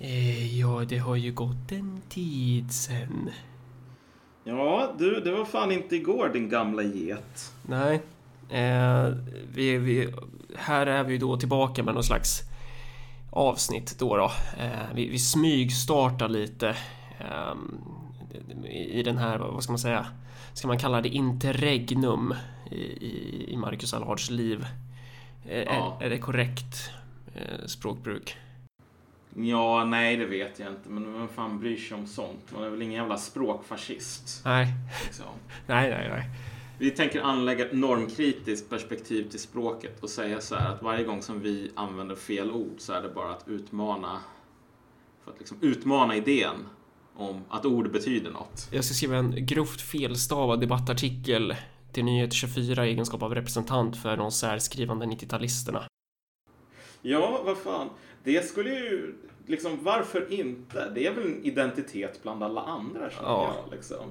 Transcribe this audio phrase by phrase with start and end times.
[0.00, 3.30] Eh, ja, det har ju gått en tid sen.
[4.44, 7.52] Ja, du, det var fan inte igår din gamla get.
[7.62, 8.00] Nej.
[8.50, 9.08] Eh,
[9.54, 10.14] vi, vi,
[10.56, 12.40] här är vi då tillbaka med någon slags
[13.30, 14.16] avsnitt då.
[14.16, 14.32] då.
[14.58, 16.68] Eh, vi, vi smygstartar lite
[17.18, 17.54] eh,
[18.70, 20.06] i den här, vad ska man säga,
[20.52, 22.34] ska man kalla det interregnum
[22.70, 24.66] i, i, i Marcus Allards liv?
[25.44, 25.98] Eh, Ja.
[26.00, 26.90] Är, är det korrekt
[27.34, 28.36] eh, språkbruk?
[29.34, 30.88] Ja, nej det vet jag inte.
[30.88, 32.52] Men vem fan bryr sig om sånt?
[32.52, 34.42] Man är väl ingen jävla språkfascist.
[34.44, 34.66] Nej,
[35.04, 35.24] Liksom.
[35.66, 36.24] nej, nej, nej.
[36.78, 41.22] Vi tänker anlägga ett normkritiskt perspektiv till språket och säga så här att varje gång
[41.22, 44.18] som vi använder fel ord så är det bara att utmana
[45.24, 46.54] för att liksom utmana idén
[47.16, 48.68] om att ord betyder något.
[48.70, 51.54] Jag ska skriva en grovt felstavad debattartikel
[51.92, 55.82] till Nyheter 24 i egenskap av representant för de särskrivande 90-talisterna.
[57.02, 57.88] Ja, vad fan.
[58.24, 59.14] Det skulle ju
[59.46, 60.90] liksom, varför inte?
[60.94, 63.52] Det är väl en identitet bland alla andra känner Ja.
[63.62, 64.06] jag liksom.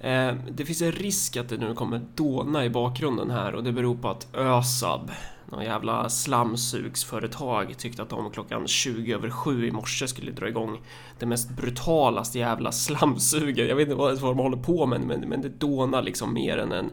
[0.00, 3.72] Eh, det finns en risk att det nu kommer dåna i bakgrunden här och det
[3.72, 5.10] beror på att ÖSAB,
[5.50, 10.80] någon jävla slamsugsföretag, tyckte att de klockan 20 över 7 i morse skulle dra igång
[11.18, 13.68] det mest brutalaste jävla slamsuget.
[13.68, 16.58] Jag vet inte vad, vad de håller på med, men, men det dånar liksom mer
[16.58, 16.90] än en...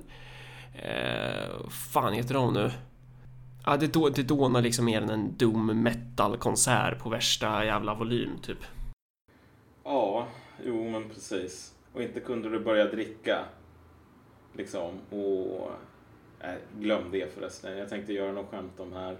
[0.75, 2.71] Eh, fan heter de nu?
[3.65, 8.29] Ja, det, då, det dånar liksom mer än en doom metal-konsert på värsta jävla volym,
[8.41, 8.57] typ.
[9.83, 10.27] Ja,
[10.65, 11.73] jo men precis.
[11.93, 13.39] Och inte kunde du börja dricka.
[14.53, 14.99] Liksom.
[15.09, 15.71] Och...
[16.43, 17.77] Nej, glöm det förresten.
[17.77, 19.17] Jag tänkte göra något skämt om här.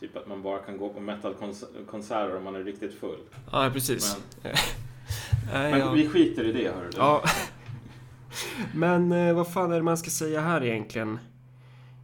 [0.00, 3.20] Typ att man bara kan gå på metalkonserter om man är riktigt full.
[3.52, 4.16] Ja, precis.
[4.42, 4.52] Men,
[5.52, 6.96] Nej, men jag- vi skiter i det hörru du.
[6.98, 7.22] Ja.
[8.74, 11.18] Men eh, vad fan är det man ska säga här egentligen?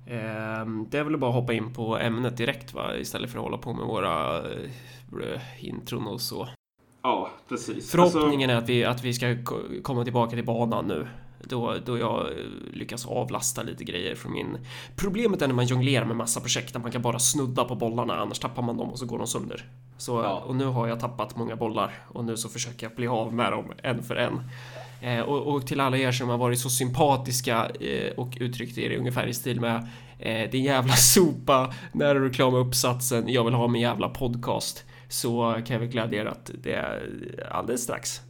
[0.07, 2.97] Ehm, det är väl att bara hoppa in på ämnet direkt va?
[2.97, 6.49] Istället för att hålla på med våra eh, intron och så.
[7.03, 7.91] Ja, precis.
[7.91, 11.07] Förhoppningen är att vi, att vi ska ko- komma tillbaka till banan nu.
[11.45, 12.37] Då, då jag eh,
[12.73, 14.59] lyckas avlasta lite grejer från min...
[14.97, 18.17] Problemet är när man jonglerar med massa projekt där man kan bara snudda på bollarna
[18.17, 19.65] annars tappar man dem och så går de sönder.
[19.99, 20.43] Så, Ja.
[20.47, 23.53] Och nu har jag tappat många bollar och nu så försöker jag bli av med
[23.53, 24.41] dem en för en.
[25.01, 28.97] Eh, och, och till alla er som har varit så sympatiska eh, och uttryckt er
[28.99, 33.69] ungefär i stil med eh, din jävla sopa när du reklamar uppsatsen jag vill ha
[33.69, 38.21] min jävla podcast så kan jag väl glädja er att det är alldeles strax.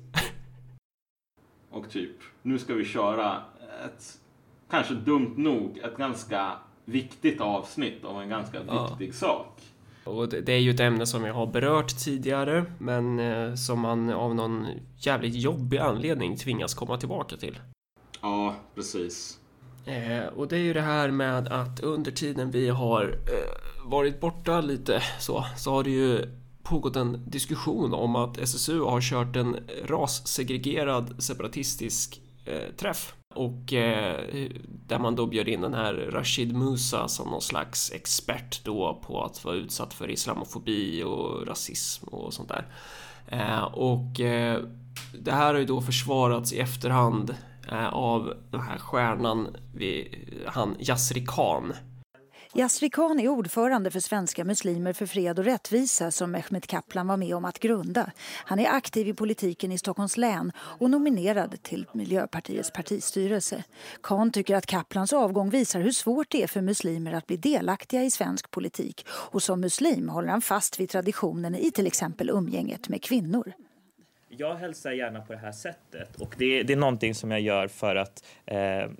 [1.70, 3.42] Och typ, nu ska vi köra
[3.84, 4.18] ett,
[4.70, 6.52] kanske dumt nog, ett ganska
[6.84, 8.88] viktigt avsnitt om en ganska Ja.
[8.88, 9.62] viktig sak.
[10.06, 14.10] Och det är ju ett ämne som jag har berört tidigare men eh, som man
[14.10, 14.66] av någon
[14.98, 17.58] jävligt jobbig anledning tvingas komma tillbaka till.
[18.20, 19.38] Ja, precis.
[19.84, 24.20] Eh, och det är ju det här med att under tiden vi har eh, varit
[24.20, 26.28] borta lite så, så har det ju
[26.62, 33.14] pågått en diskussion om att SSU har kört en rassegregerad separatistisk eh, träff.
[33.36, 34.20] Och eh,
[34.86, 39.24] där man då bjöd in den här Rashid Musa som någon slags expert då på
[39.24, 42.66] att vara utsatt för islamofobi och rasism och sånt där.
[43.28, 44.60] Eh, och eh,
[45.18, 47.34] det här har ju då försvarats i efterhand
[47.68, 50.06] eh, av den här stjärnan, vid,
[50.46, 51.72] han Yasri Khan.
[52.58, 57.16] Yasri Khan är ordförande för Svenska muslimer för fred och rättvisa som Mehmet Kaplan var
[57.16, 58.12] med om att grunda.
[58.44, 63.64] Han är aktiv i politiken i Stockholms län och nominerad till Miljöpartiets partistyrelse.
[64.02, 68.02] Khan tycker att Kaplans avgång visar hur svårt det är för muslimer att bli delaktiga
[68.02, 72.88] i svensk politik och som muslim håller han fast vid traditionen i till exempel umgänget
[72.88, 73.52] med kvinnor.
[74.28, 77.68] Jag hälsar gärna på det här sättet och det, det är någonting som jag gör
[77.68, 78.90] för att eh,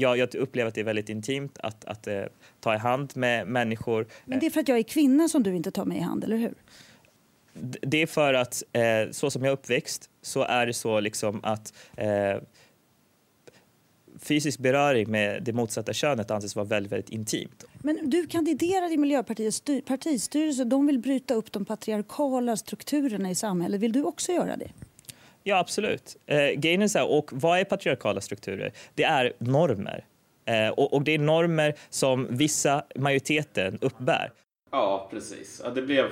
[0.00, 2.22] jag, jag upplever att det är väldigt intimt att, att eh,
[2.60, 4.06] ta i hand med människor.
[4.24, 6.24] Men det är för att jag är kvinna som du inte tar mig i hand,
[6.24, 6.54] eller hur?
[7.82, 11.40] Det är för att eh, så som jag är uppväxt så är det så liksom
[11.42, 12.36] att eh,
[14.20, 17.64] fysisk beröring med det motsatta könet anses vara väldigt, väldigt intimt.
[17.82, 20.64] Men du kandiderar i Miljöpartiets styr- partistyrelse.
[20.64, 23.80] De vill bryta upp de patriarkala strukturerna i samhället.
[23.80, 24.70] Vill du också göra det?
[25.46, 26.16] Ja, absolut.
[26.26, 28.72] Eh, grejen är så här, och vad är patriarkala strukturer?
[28.94, 30.04] Det är normer.
[30.44, 34.32] Eh, och, och det är normer som vissa, majoriteten, uppbär.
[34.70, 35.60] Ja, precis.
[35.64, 36.10] Ja, det blev...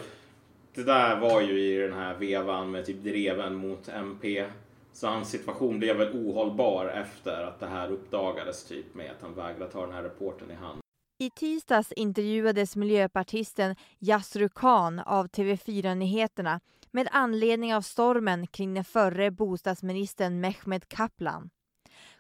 [0.74, 4.44] Det där var ju i den här vevan med typ dreven mot MP.
[4.92, 9.34] Så hans situation blev väl ohållbar efter att det här uppdagades typ med att han
[9.34, 10.80] vägrade ta den här rapporten i hand.
[11.18, 16.60] I tisdags intervjuades miljöpartisten Yasru Khan av TV4 Nyheterna
[16.92, 21.50] med anledning av stormen kring den förre bostadsministern Mehmet Kaplan.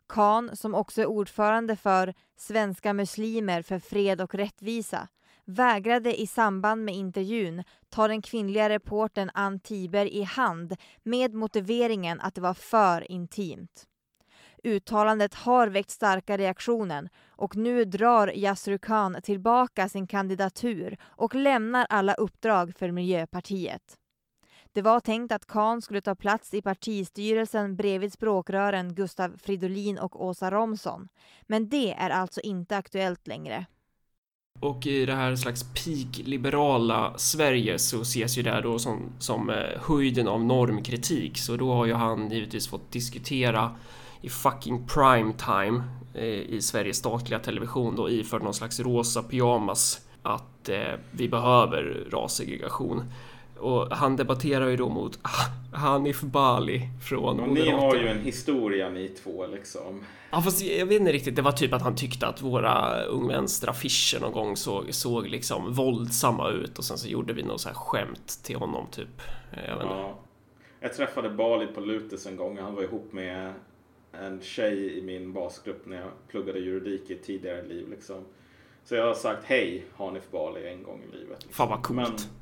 [0.08, 5.08] Khan, som också är ordförande för Svenska muslimer för fred och rättvisa,
[5.44, 12.20] vägrade i samband med intervjun ta den kvinnliga reportern Ann Tiber i hand med motiveringen
[12.20, 13.86] att det var för intimt.
[14.64, 21.86] Uttalandet har väckt starka reaktioner och nu drar Yasru Khan tillbaka sin kandidatur och lämnar
[21.88, 23.98] alla uppdrag för Miljöpartiet.
[24.74, 30.24] Det var tänkt att Khan skulle ta plats i partistyrelsen bredvid språkrören Gustav Fridolin och
[30.24, 31.08] Åsa Romson.
[31.46, 33.66] Men det är alltså inte aktuellt längre.
[34.60, 39.50] Och i det här slags peak-liberala Sverige så ses ju det här då som, som
[39.50, 41.38] eh, höjden av normkritik.
[41.38, 43.76] Så då har ju han givetvis fått diskutera
[44.20, 45.82] i fucking prime time
[46.14, 52.08] eh, i Sveriges statliga television då iförd någon slags rosa pyjamas att eh, vi behöver
[52.10, 53.12] rassegregation.
[53.62, 55.18] Och han debatterar ju då mot
[55.72, 60.04] Hanif Bali från och Ni har ju en historia ni två liksom.
[60.30, 63.28] Ja fast jag vet inte riktigt, det var typ att han tyckte att våra Ung
[63.28, 67.60] Vänster affischer någon gång såg, såg liksom våldsamma ut och sen så gjorde vi något
[67.60, 69.22] så här skämt till honom typ.
[69.50, 70.18] Jag, vet ja.
[70.80, 73.54] jag träffade Bali på Lutis en gång, han var ihop med
[74.12, 78.24] en tjej i min basgrupp när jag pluggade juridik i ett tidigare liv liksom.
[78.84, 81.28] Så jag har sagt hej Hanif Bali en gång i livet.
[81.30, 81.52] Liksom.
[81.52, 81.96] Fan vad coolt.
[81.96, 82.41] Men,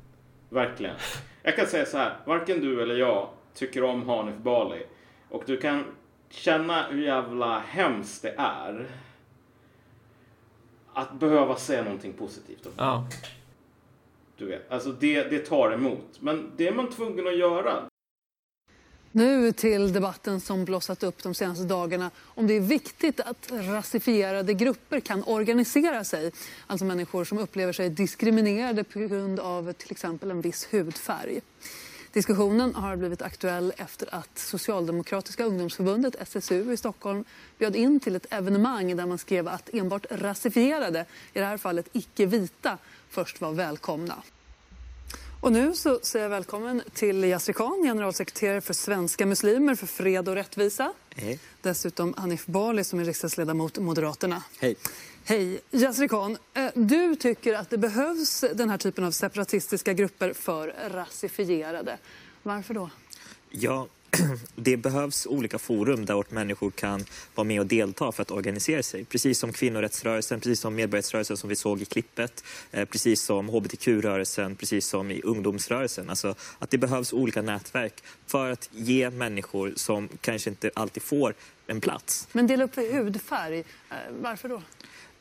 [0.51, 0.95] verkligen.
[1.43, 4.83] Jag kan säga så här, varken du eller jag tycker om Hanif Bali.
[5.29, 5.83] Och du kan
[6.29, 8.87] känna hur jävla hemskt det är
[10.93, 13.07] att behöva säga någonting positivt om ja.
[14.37, 16.17] Du vet, alltså det, det tar emot.
[16.19, 17.83] Men det är man tvungen att göra.
[19.13, 24.53] Nu till debatten som blossat upp de senaste dagarna om det är viktigt att rasifierade
[24.53, 26.31] grupper kan organisera sig.
[26.67, 31.41] Alltså människor som upplever sig diskriminerade på grund av till exempel en viss hudfärg.
[32.13, 37.23] Diskussionen har blivit aktuell efter att Socialdemokratiska ungdomsförbundet, SSU, i Stockholm
[37.57, 41.89] bjöd in till ett evenemang där man skrev att enbart rasifierade, i det här fallet
[41.93, 42.77] icke-vita,
[43.09, 44.23] först var välkomna.
[45.41, 50.29] Och nu så säger jag välkommen till Yasri Khan, generalsekreterare för Svenska muslimer för fred
[50.29, 50.93] och rättvisa.
[51.15, 51.39] Hej.
[51.61, 54.43] Dessutom Hanif Bali som är riksdagsledamot Moderaterna.
[54.59, 54.75] Hej.
[55.25, 55.61] Hej.
[55.71, 60.75] Yasri Khan, eh, du tycker att det behövs den här typen av separatistiska grupper för
[60.89, 61.97] rasifierade.
[62.43, 62.89] Varför då?
[63.49, 63.87] Ja,
[64.55, 67.05] det behövs olika forum där människor kan
[67.35, 69.05] vara med och delta för att organisera sig.
[69.05, 74.55] Precis som kvinnorättsrörelsen, precis som medborgarrättsrörelsen som vi såg i klippet, eh, precis som hbtq-rörelsen,
[74.55, 76.09] precis som i ungdomsrörelsen.
[76.09, 81.33] Alltså att det behövs olika nätverk för att ge människor som kanske inte alltid får
[81.67, 82.27] en plats.
[82.31, 84.61] Men dela upp i hudfärg, eh, varför då?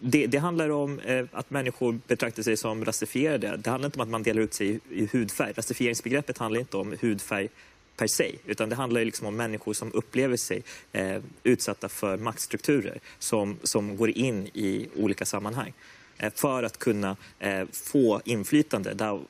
[0.03, 3.57] Det, det, handlar om eh, att människor betraktar sig som rasifierade.
[3.57, 5.53] Det handlar inte om att man delar ut sig i, i hudfärg.
[5.57, 7.49] Rasifieringsbegreppet handlar inte om hudfärg
[8.01, 10.63] per se, utan det handlar liksom om människor som upplever sig
[10.93, 15.73] eh, utsatta för maktstrukturer som, som går in i olika sammanhang
[16.19, 19.21] eh, för att kunna eh, få inflytande, där,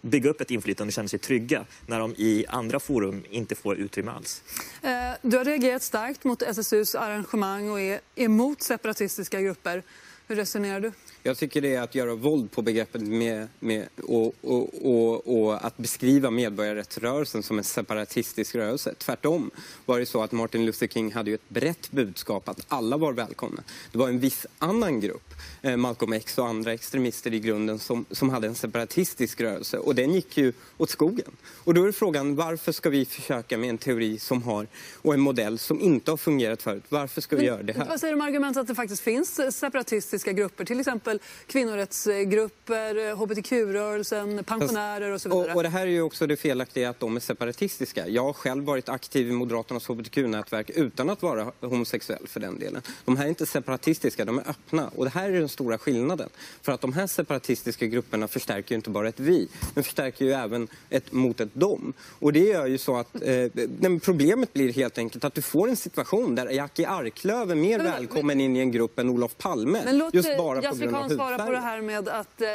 [0.00, 3.76] bygga upp ett inflytande och känna sig trygga när de i andra forum inte får
[3.76, 4.42] utrymme alls.
[4.82, 4.90] Eh,
[5.22, 9.82] du har reagerat starkt mot SSUs arrangemang och är emot separatistiska grupper.
[10.26, 10.92] Hur resonerar du?
[11.22, 15.66] Jag tycker det är att göra våld på begreppet med, med, och, och, och, och,
[15.66, 18.94] att beskriva medborgarrättsrörelsen som en separatistisk rörelse.
[18.98, 19.50] Tvärtom
[19.86, 23.62] var det så att Martin Luther King hade ett brett budskap att alla var välkomna.
[23.92, 28.04] Det var en viss annan grupp, eh, Malcolm X och andra extremister i grunden, som,
[28.10, 31.30] som hade en separatistisk rörelse och den gick ju åt skogen.
[31.64, 35.20] Och då är frågan varför ska vi försöka med en teori som har och en
[35.20, 36.84] modell som inte har fungerat förut?
[36.88, 37.86] Varför ska vi Men, göra det här?
[37.88, 43.14] Vad säger du om argumentet att det faktiskt finns separatistiska grupper, till exempel exempel kvinnorättsgrupper,
[43.14, 45.50] hbtq-rörelsen, pensionärer och så vidare.
[45.50, 48.08] Och, och, det här är ju också det felaktiga att de är separatistiska.
[48.08, 52.82] Jag har själv varit aktiv i Moderaternas hbtq-nätverk utan att vara homosexuell för den delen.
[53.04, 54.90] De här är inte separatistiska, de är öppna.
[54.96, 56.28] Och det här är den stora skillnaden.
[56.62, 60.32] För att de här separatistiska grupperna förstärker ju inte bara ett vi, men förstärker ju
[60.32, 61.92] även ett mot ett dom.
[62.18, 65.76] Och det gör ju så att eh, problemet blir helt enkelt att du får en
[65.76, 69.36] situation där Jackie Arklöv är mer men, välkommen men, in i en grupp än Olof
[69.38, 69.82] Palme.
[69.84, 72.48] Men låt, just bara på grund kan svara på det här med att eh,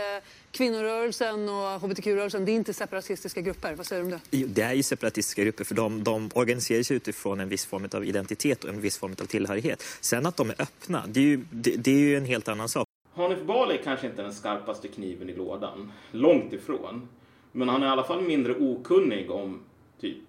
[0.52, 3.74] kvinnorörelsen och hbtq-rörelsen, det är inte separatistiska grupper.
[3.76, 4.46] Vad säger du om det?
[4.46, 8.06] Det är ju separatistiska grupper för de, de organiserar sig utifrån en viss form av
[8.06, 9.84] identitet och en viss form av tillhörighet.
[10.02, 12.70] Sen att de är öppna, det är ju, det, det är ju en helt annan
[12.70, 12.88] sak.
[13.14, 15.92] Hanif Bali är kanske inte den skarpaste kniven i lådan.
[16.12, 17.10] Långt ifrån.
[17.52, 19.60] Men han är i alla fall mindre okunnig om
[20.02, 20.24] typ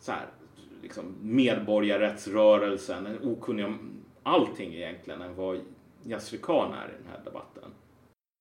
[0.00, 0.26] så här,
[0.82, 3.78] liksom medborgarrättsrörelsen, okunnig om
[4.22, 5.60] allting egentligen än vad
[6.42, 7.70] Khan är i den här debatten.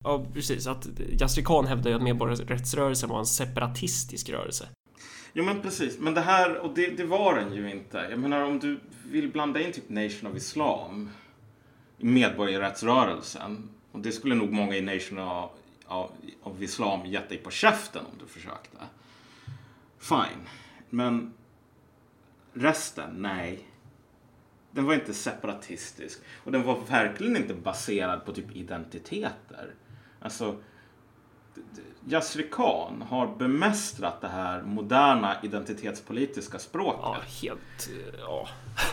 [0.04, 0.68] Ja, precis.
[0.68, 0.88] Att
[1.22, 4.70] Yasri Khan hävdar ju att medborgarrättsrörelsen var en separatistisk rörelse.
[5.34, 6.00] Jo, men precis.
[6.00, 8.08] Men det här, och det, det var den ju inte.
[8.10, 11.10] Jag menar, om du vill blanda in typ Nation of Islam
[11.98, 13.70] i medborgarrättsrörelsen.
[13.92, 15.50] Och det skulle nog många i Nation av,
[15.86, 16.12] av,
[16.44, 18.78] av Islam gett dig på käften om du försökte.
[20.00, 20.48] Fine.
[20.90, 21.34] Men
[22.54, 23.66] resten, nej.
[24.78, 26.20] Den var inte separatistisk.
[26.44, 29.74] Och den var verkligen inte baserad på typ identiteter.
[30.20, 30.56] Alltså,
[32.10, 37.00] Yasri Khan har bemästrat det här moderna identitetspolitiska språket.
[37.04, 37.90] Ja, helt...
[38.20, 38.48] Ja.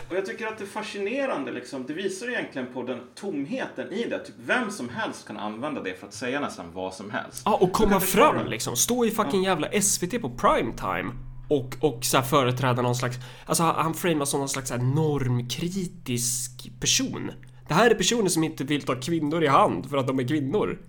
[0.09, 1.51] Och jag tycker att det är fascinerande.
[1.51, 1.85] Liksom.
[1.85, 4.25] Det visar egentligen på den tomheten i det.
[4.25, 7.41] Typ vem som helst kan använda det för att säga nästan vad som helst.
[7.45, 8.75] Ja, och komma fram liksom.
[8.75, 11.11] Stå i fucking jävla SVT på primetime.
[11.47, 13.17] Och, och så här företräda någon slags...
[13.45, 17.31] Alltså han framas som någon slags här normkritisk person.
[17.67, 20.27] Det här är personer som inte vill ta kvinnor i hand för att de är
[20.27, 20.79] kvinnor.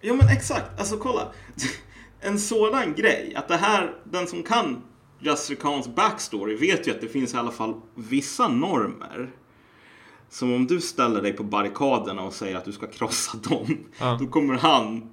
[0.00, 1.32] Ja men exakt, alltså kolla.
[2.22, 4.82] En sådan grej, att det här, den som kan
[5.20, 9.30] Yasri Khans backstory vet ju att det finns i alla fall vissa normer.
[10.28, 13.78] Som om du ställer dig på barrikaderna och säger att du ska krossa dem.
[13.98, 14.16] Ja.
[14.20, 15.10] Då kommer han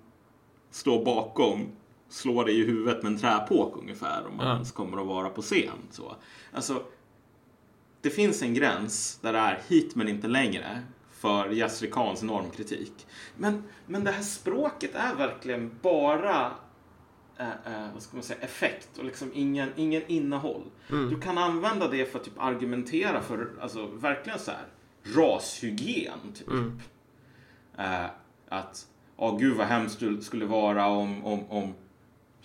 [0.72, 1.68] stå bakom,
[2.10, 4.28] slå dig i huvudet med en träpåk ungefär.
[4.28, 4.54] Om man Ja.
[4.54, 5.78] ens kommer att vara på scen.
[5.92, 6.16] Så.
[6.54, 6.84] Alltså,
[8.02, 13.08] det finns en gräns där det är hit men inte längre för Yasri Khans normkritik.
[13.38, 16.52] Men, men det här språket är verkligen bara
[17.38, 20.64] eh, eh, vad ska man säga, effekt och liksom ingen, ingen innehåll.
[20.88, 24.66] Du kan använda det för att typ argumentera för, alltså verkligen så här,
[25.16, 26.48] rashygien typ.
[27.78, 28.06] Eh,
[28.50, 28.88] att,
[29.18, 31.74] ja gud vad hemskt det skulle vara om, om, om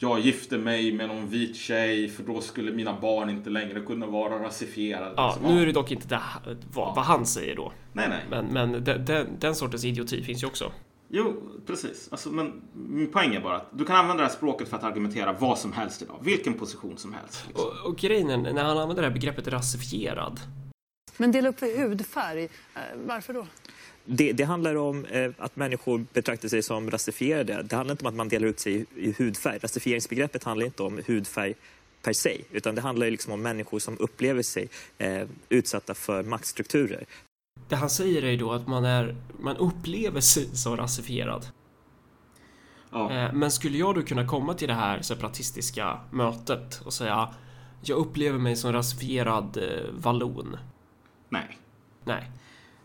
[0.03, 4.07] jag gifte mig med någon vit tjej för då skulle mina barn inte längre kunna
[4.07, 5.15] vara rasifierade.
[5.17, 6.21] Ja, Liksom, nu är det dock inte det,
[6.75, 7.73] vad, vad han säger då.
[7.93, 8.25] Nej, nej.
[8.31, 10.73] Men, men den, den, den sortens idioti finns ju också.
[11.09, 12.09] Jo, precis.
[12.11, 14.85] Alltså, men min poäng är bara att du kan använda det här språket för att
[14.85, 16.19] argumentera vad som helst idag.
[16.23, 17.45] Vilken position som helst.
[17.49, 17.67] Liksom.
[17.67, 20.41] Och, och grejen är, när han använder det här begreppet rasifierad.
[21.17, 23.47] Men dela upp för hudfärg, eh, varför då?
[24.05, 27.63] Det, det handlar om eh, att människor betraktar sig som rasifierade.
[27.63, 29.59] Det handlar inte om att man delar ut sig i, i hudfärg.
[29.59, 31.55] Rasifieringsbegreppet handlar inte om hudfärg
[32.03, 34.69] per se, utan det handlar liksom om människor som upplever sig
[34.99, 37.05] eh, utsatta för maktstrukturer.
[37.69, 41.47] Det han säger är ju då att man, är, man upplever sig som rasifierad.
[42.91, 43.13] Ja.
[43.13, 47.35] Eh, Men skulle jag då kunna komma till det här separatistiska mötet och säga
[47.85, 50.57] jag upplever mig som rasifierad eh, vallon?
[51.29, 51.59] Nej.
[52.05, 52.31] Nej.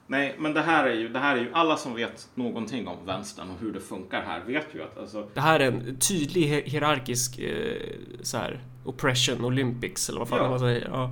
[0.09, 3.05] Nej, men det här är ju, det här är ju alla som vet någonting om
[3.05, 6.41] vänstern och hur det funkar här vet ju att alltså, Det här är en tydlig
[6.47, 7.81] hier- hierarkisk eh,
[8.21, 10.49] så här, oppression olympics eller vad fan Ja.
[10.49, 10.87] man säger.
[10.89, 11.09] Ja.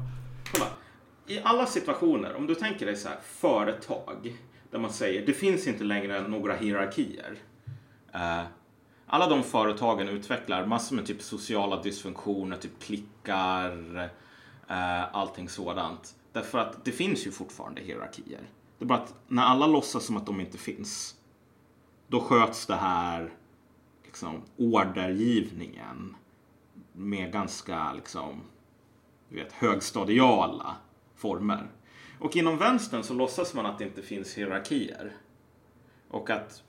[0.54, 0.66] kolla.
[1.28, 4.38] I alla situationer, om du tänker dig så här, företag
[4.72, 7.36] där man säger det finns inte längre några hierarkier.
[8.14, 8.42] Eh,
[9.08, 13.98] alla de företagen utvecklar massor med typ sociala dysfunktioner, typ klickar,
[14.70, 16.16] eh, allting sådant.
[16.34, 18.42] Därför att det finns ju fortfarande hierarkier.
[18.77, 21.15] Det är bara att när alla låtsas som att de inte finns,
[22.08, 23.34] då sköts det här
[24.03, 26.15] liksom, ordergivningen
[26.94, 28.41] med ganska liksom,
[29.29, 30.75] du vet, högstadiala
[31.15, 31.67] former.
[32.20, 35.15] Och inom vänstern så låtsas man att det inte finns hierarkier.
[36.08, 36.63] Och att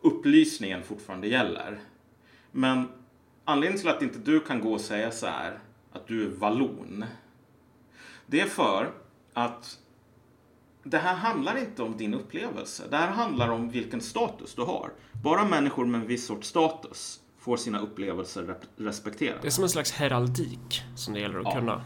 [0.00, 1.80] upplysningen fortfarande gäller.
[2.52, 2.88] Men
[3.44, 5.58] anledningen till att inte du kan gå och säga så här
[5.92, 7.04] att du är vallon.
[8.26, 8.92] Det är för
[9.32, 9.78] att
[10.90, 12.82] det här handlar inte om din upplevelse.
[12.90, 14.90] Det här handlar om vilken status du har.
[15.24, 19.38] Bara människor med en viss sorts status får sina upplevelser rep- respekterade.
[19.42, 21.52] Det är som en slags heraldik som det gäller att Ja.
[21.54, 21.84] kunna.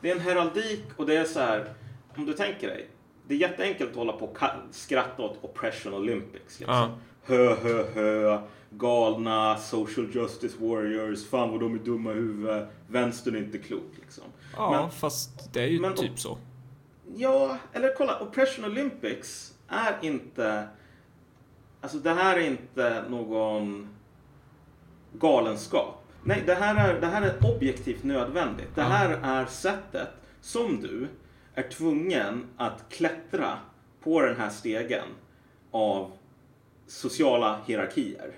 [0.00, 1.72] Det är en heraldik och det är så här,
[2.16, 2.88] om du tänker dig.
[3.28, 4.38] Det är jätteenkelt att hålla på och
[4.70, 6.60] skratta åt Oppression Olympics.
[6.60, 6.74] Liksom.
[6.76, 6.90] Ja.
[7.24, 13.34] Hö, hö, hö, galna social justice warriors, fan vad de är dumma i huvudet, vänstern
[13.34, 13.92] är inte klok.
[14.00, 14.24] Liksom.
[14.56, 16.38] Ja, Men- fast det är ju men- typ så.
[17.16, 20.68] Ja, eller kolla, Oppression Olympics är inte...
[21.80, 23.88] Alltså det här är inte någon
[25.12, 26.04] galenskap.
[26.24, 28.74] Nej, det här är, det här är objektivt nödvändigt.
[28.74, 30.08] Det här är sättet
[30.40, 31.08] som du
[31.54, 33.58] är tvungen att klättra
[34.00, 35.08] på den här stegen
[35.70, 36.12] av
[36.86, 38.32] sociala hierarkier.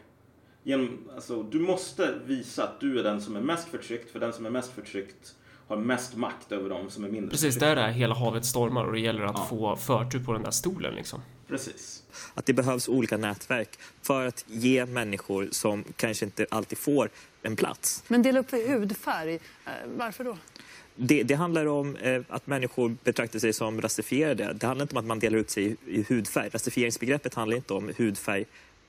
[0.62, 4.32] Genom, alltså, du måste visa att du är den som är mest förtryckt, för den
[4.32, 5.34] som är mest förtryckt
[5.68, 8.92] har mest makt över de som är mindre Precis, där är hela havet stormar och
[8.92, 9.46] det gäller att Ja.
[9.50, 11.22] få förtur på den där stolen liksom.
[11.48, 12.02] Precis.
[12.34, 13.68] Att det behövs olika nätverk
[14.02, 17.08] för att ge människor som kanske inte alltid får
[17.42, 18.02] en plats.
[18.08, 19.40] Men dela upp för hudfärg, eh,
[19.96, 20.36] varför då?
[20.96, 24.52] Det, det handlar om eh, att människor betraktar sig som rasifierade.
[24.52, 26.48] Det handlar inte om att man delar ut sig i, i hudfärg.
[26.52, 28.44] Rasifieringsbegreppet handlar inte om hudfärg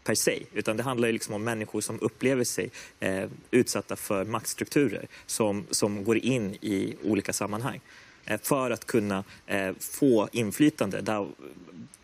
[0.05, 4.25] per se, utan det handlar ju liksom om människor som upplever sig eh, utsatta för
[4.25, 7.81] maktstrukturer som, som går in i olika sammanhang.
[8.25, 11.27] eh, för att kunna eh, få inflytande, där,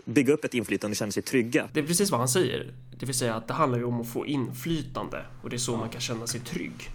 [0.06, 1.70] bygga upp ett inflytande och känna sig trygga.
[1.74, 2.74] Det är precis vad han säger.
[3.00, 5.78] Det vill säga att det handlar ju om att få inflytande och det är så
[5.78, 6.90] man kan känna sig trygg.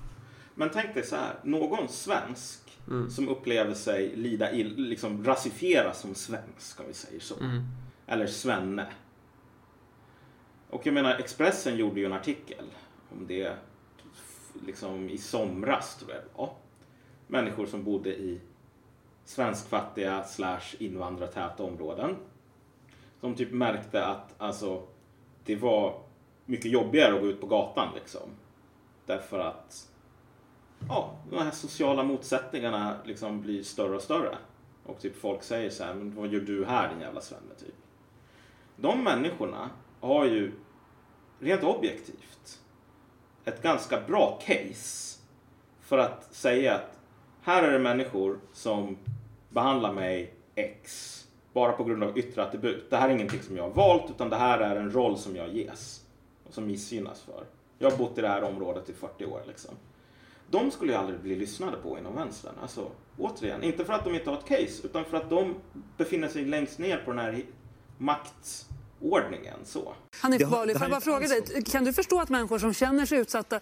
[0.55, 2.59] Men tänk dig så här, någon svensk
[3.11, 7.35] som upplever sig lida ill, liksom rasifieras som svensk, om vi säger så.
[8.07, 8.87] Eller svenne.
[10.77, 12.65] Och jag menar, Expressen gjorde ju en artikel
[13.13, 13.57] om det
[14.67, 16.51] liksom i somras, tror jag det var.
[17.27, 18.41] Människor som bodde i
[19.25, 22.17] svenskfattiga slash invandrartäta områden.
[23.21, 24.83] Som typ märkte att alltså,
[25.45, 26.01] det var
[26.45, 28.31] mycket jobbigare att gå ut på gatan liksom.
[29.07, 29.91] Därför att
[30.89, 34.39] ja, de här sociala motsättningarna liksom blir större och större.
[34.85, 37.75] Och typ folk säger så här, men vad gör du här din jävla svenne typ.
[38.77, 40.53] De människorna har ju
[41.41, 42.61] rent objektivt
[43.45, 45.19] ett ganska bra case
[45.81, 46.99] för att säga att
[47.43, 48.99] här är det människor som
[49.49, 51.13] behandlar mig X
[51.53, 52.91] bara på grund av yttre attribut.
[52.91, 55.37] Det här är ingenting som jag har valt utan det här är en roll som
[55.37, 56.05] jag ges
[56.45, 57.45] och som missgynnas för.
[57.79, 59.75] Jag har bott i det här området i 40 år liksom.
[60.51, 62.55] De skulle ju aldrig bli lyssnade på inom vänstern.
[62.63, 65.55] Alltså, återigen, inte för att de inte har ett case utan för att de
[65.97, 67.43] befinner sig längst ner på den här
[69.01, 69.57] maktordningen.
[69.65, 69.95] Så.
[70.21, 73.19] Hanif Bali, får jag bara fråga dig, kan du förstå att människor som känner sig
[73.19, 73.61] utsatta eh,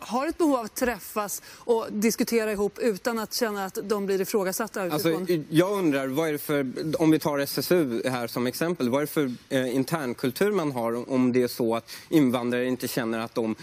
[0.00, 4.20] har ett behov av att träffas och diskutera ihop utan att känna att de blir
[4.20, 5.46] ifrågasatta Alltså, utifrån?
[5.50, 9.06] jag undrar, vad är det för, om vi tar SSU här som exempel, vad är
[9.06, 13.34] det för eh, internkultur man har om det är så att invandrare inte känner att
[13.34, 13.56] de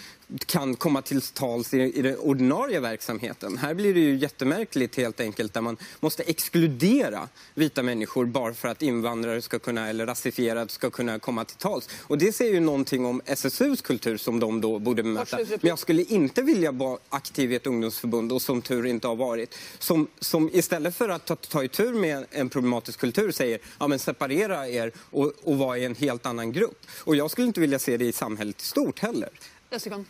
[0.46, 3.58] kan komma till tals i, i den ordinarie verksamheten.
[3.58, 8.68] Här blir det ju jättemärkligt helt enkelt där man måste exkludera vita människor bara för
[8.68, 11.90] att invandrare ska kunna, eller rasifierade ska kunna komma till tals.
[12.02, 15.38] Och det säger ju någonting om SSUs kultur som de då borde bemöta.
[15.38, 19.16] Men jag skulle inte vilja vara aktiv i ett ungdomsförbund och som tur inte har
[19.16, 19.56] varit.
[19.80, 24.00] Som, som istället för att ta, ta itu med en problematisk kultur säger ja men
[24.00, 26.86] separera er och, och vara i en helt annan grupp.
[27.00, 29.30] Och jag skulle inte vilja se det i samhället i stort heller.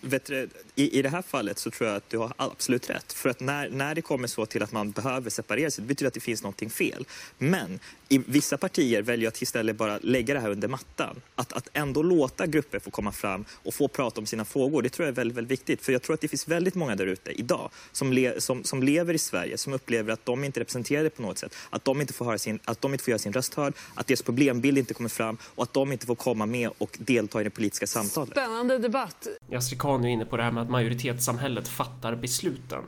[0.01, 3.13] Vet du, i, I det här fallet så tror jag att du har absolut rätt.
[3.13, 6.07] För att när, när det kommer så till att man behöver separera sig, det betyder
[6.07, 7.05] att det finns någonting fel.
[7.37, 11.21] Men i vissa partier väljer att istället bara lägga det här under mattan.
[11.35, 14.89] Att, att ändå låta grupper få komma fram och få prata om sina frågor, det
[14.89, 15.81] tror jag är väldigt, väldigt viktigt.
[15.81, 18.83] För jag tror att det finns väldigt många där ute idag som, le, som, som
[18.83, 21.55] lever i Sverige, som upplever att de inte är representerade på något sätt.
[21.69, 24.07] Att de inte får, höra sin, att de inte får göra sin röst hörd, att
[24.07, 27.43] deras problembild inte kommer fram och att de inte får komma med och delta i
[27.43, 28.31] det politiska samtalet.
[28.31, 29.27] Spännande debatt.
[29.51, 32.83] Yasri Khan är inne på det här med att majoritetssamhället fattar besluten.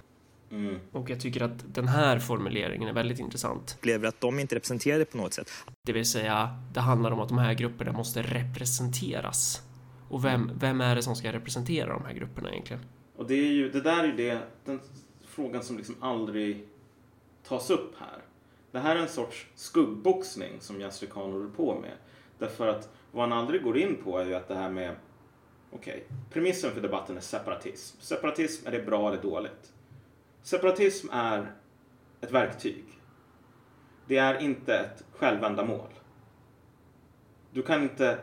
[0.92, 3.76] Och jag tycker att den här formuleringen är väldigt intressant.
[3.78, 5.50] upplever att de inte representerade på något sätt.
[5.86, 9.62] Det vill säga, det handlar om att de här grupperna måste representeras.
[10.10, 12.86] Och vem, vem är det som ska representera de här grupperna egentligen?
[13.18, 14.80] Och det, är ju, det där är ju det, den
[15.28, 16.68] frågan som liksom aldrig
[17.48, 18.20] tas upp här.
[18.72, 21.92] Det här är en sorts skuggboxning som Yasri Khan håller på med.
[22.40, 24.96] Därför att vad han aldrig går in på är ju att det här med,
[25.76, 28.02] okej, premissen för debatten är separatism.
[28.02, 29.74] Separatism, är det bra eller dåligt?
[30.42, 31.52] Separatism är
[32.22, 32.86] ett verktyg.
[34.08, 35.90] Det är inte ett självändamål.
[37.52, 38.20] Du kan inte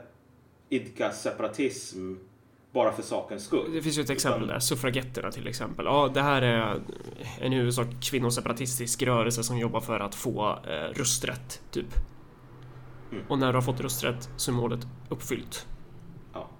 [0.69, 2.15] idka separatism
[2.73, 3.73] bara för sakens skull.
[3.73, 5.85] Det finns ju ett exempel där, suffragetterna till exempel.
[5.85, 6.83] Ja, det här är
[7.41, 11.95] en i huvudsak kvinnoseparatistisk rörelse som jobbar för att få eh, rösträtt, typ.
[13.13, 13.25] Mm.
[13.29, 15.67] Och när du har fått rösträtt så är målet uppfyllt.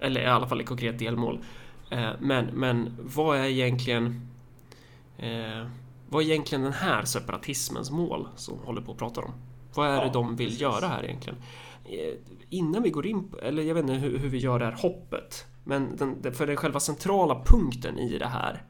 [0.01, 1.39] Eller i alla fall ett konkret delmål.
[1.89, 4.27] Eh, men, men vad är egentligen
[5.17, 5.67] eh,
[6.09, 9.31] vad är egentligen den här separatismens mål som håller på att prata om?
[9.75, 10.61] Vad är Ja, det de vill precis.
[10.61, 11.39] göra här egentligen?
[11.85, 12.13] Eh,
[12.49, 14.77] innan vi går in på, eller jag vet inte hur, hur vi gör det här
[14.81, 18.63] hoppet, men den- för den själva centrala punkten i det här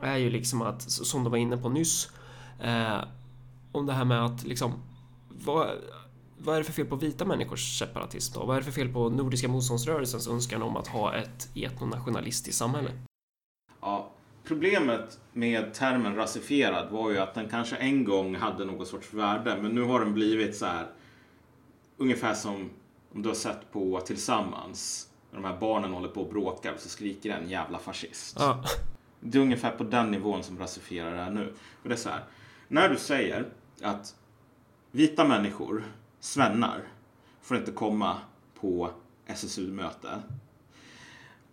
[0.00, 2.10] är ju liksom att, som de var inne på nyss,
[2.60, 2.98] eh,
[3.72, 4.72] om det här med att liksom,
[5.28, 5.68] vad,
[6.44, 8.46] vad är det för fel på vita människors separatism då?
[8.46, 12.90] Vad är det för fel på Nordiska motståndsrörelsens önskan om att ha ett etnonationalistiskt samhälle?
[13.80, 14.10] Ja,
[14.44, 19.58] problemet med termen rasifierad var ju att den kanske en gång hade någon sorts värde,
[19.62, 20.86] men nu har den blivit så här
[21.96, 22.70] ungefär som
[23.14, 26.80] om du har sett på Tillsammans, när de här barnen håller på och bråkar och
[26.80, 28.36] så skriker en jävla fascist.
[28.38, 28.64] Ja,
[29.20, 31.54] Det är ungefär på den nivån som rasifierad är nu.
[31.82, 32.24] Och det är så här,
[32.68, 33.48] när du säger
[33.82, 34.14] att
[34.90, 35.84] vita människor,
[36.24, 36.82] svennar,
[37.42, 38.18] får inte komma
[38.60, 38.90] på
[39.26, 40.22] SSU-möte.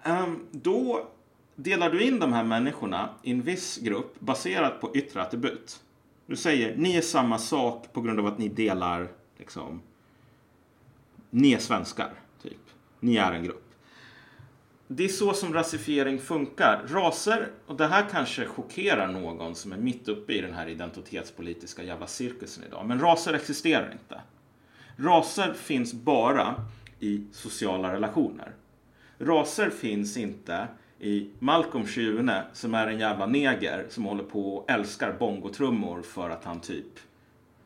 [0.04, 1.08] Ehm, då
[1.56, 5.84] delar du in de här människorna i en viss grupp baserat på yttre attribut.
[6.26, 9.82] Du säger ni är samma sak på grund av att ni delar liksom
[11.30, 12.62] ni är svenskar, typ.
[13.00, 13.74] Ni är en grupp.
[14.88, 16.84] det är så som rasifiering funkar.
[16.88, 21.84] Raser, och det här kanske chockerar någon som är mitt uppe i den här identitetspolitiska
[21.84, 22.86] jävla cirkusen idag.
[22.86, 24.22] Men raser existerar inte.
[24.98, 26.56] Raser finns bara
[27.00, 28.52] i sociala relationer.
[29.20, 30.68] Raser finns inte
[31.00, 36.30] i Malcolm Schune som är en jävla neger som håller på och älskar bongotrummor för
[36.30, 37.00] att han typ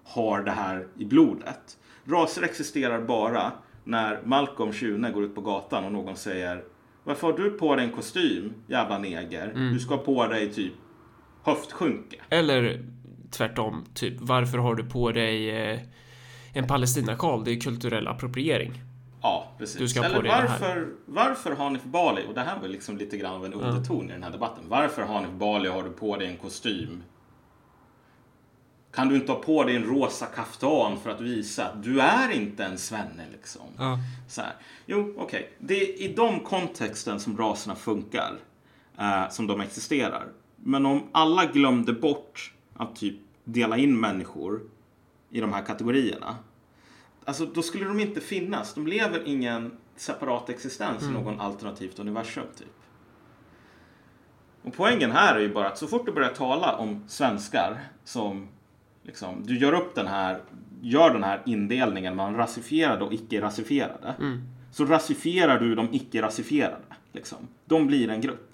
[0.04, 1.78] har det här i blodet.
[2.06, 3.52] Raser existerar bara
[3.84, 6.64] när Malcolm Schune går ut på gatan och någon säger
[7.04, 9.54] Varför har du på dig en kostym, jävla neger?
[9.74, 10.74] Du ska ha på dig typ
[11.44, 12.18] höftskynke.
[12.30, 12.86] Eller
[13.32, 15.80] tvärtom, typ varför har du på dig eh,
[16.56, 17.44] en palestinasjal?
[17.44, 18.82] Det är kulturell appropriering.
[19.22, 19.78] Ja, precis.
[19.78, 22.98] Du ska ha på Eller dig varför, varför Hanif Bali, och det här var liksom
[22.98, 24.64] lite grann av en underton i den här debatten.
[24.68, 27.04] Varför Hanif Bali har du på dig en kostym?
[28.92, 32.32] Kan du inte ha på dig en rosa kaftan för att visa att du är
[32.32, 33.62] inte en svenne liksom?
[33.78, 34.00] Ja.
[34.28, 34.54] Så här.
[34.86, 35.52] Jo, okej.
[35.60, 38.38] Det är i de kontexten som raserna funkar.
[39.00, 40.28] Eh, som de existerar.
[40.56, 44.62] Men om alla glömde bort att typ dela in människor
[45.30, 46.36] i de här kategorierna.
[47.26, 48.74] Alltså då skulle de inte finnas.
[48.74, 52.68] De lever ingen separat existens i någon alternativt universum typ.
[54.62, 58.48] Och poängen här är ju bara att så fort du börjar tala om svenskar som
[59.04, 60.42] liksom, du gör upp den här,
[60.82, 64.16] gör den här indelningen mellan rasifierade och icke-rasifierade.
[64.72, 66.84] Så rasifierar du de icke-rasifierade.
[67.12, 67.38] Liksom.
[67.66, 68.52] De blir en grupp.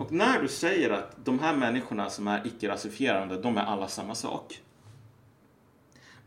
[0.00, 4.14] Och när du säger att de här människorna som är icke-rasifierande, de är alla samma
[4.14, 4.60] sak.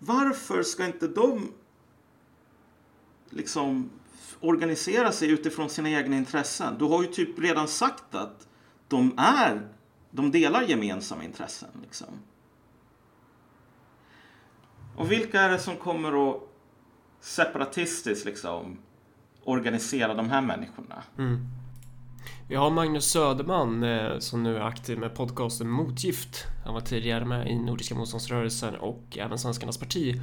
[0.05, 1.51] Varför ska inte de
[3.29, 3.89] liksom
[4.39, 6.77] organisera sig utifrån sina egna intressen?
[6.79, 8.47] Du har ju typ redan sagt att
[8.87, 9.67] de är,
[10.11, 11.69] de delar gemensamma intressen.
[11.81, 12.07] Liksom.
[14.95, 16.41] Och vilka är det som kommer att
[17.19, 18.77] separatistiskt liksom
[19.43, 21.03] organisera de här människorna?
[21.17, 21.47] Mm.
[22.47, 26.43] Vi har Magnus Söderman eh, som nu är aktiv med podcasten Motgift.
[26.65, 30.21] Han var tidigare med i Nordiska motståndsrörelsen och även Svenskarnas parti.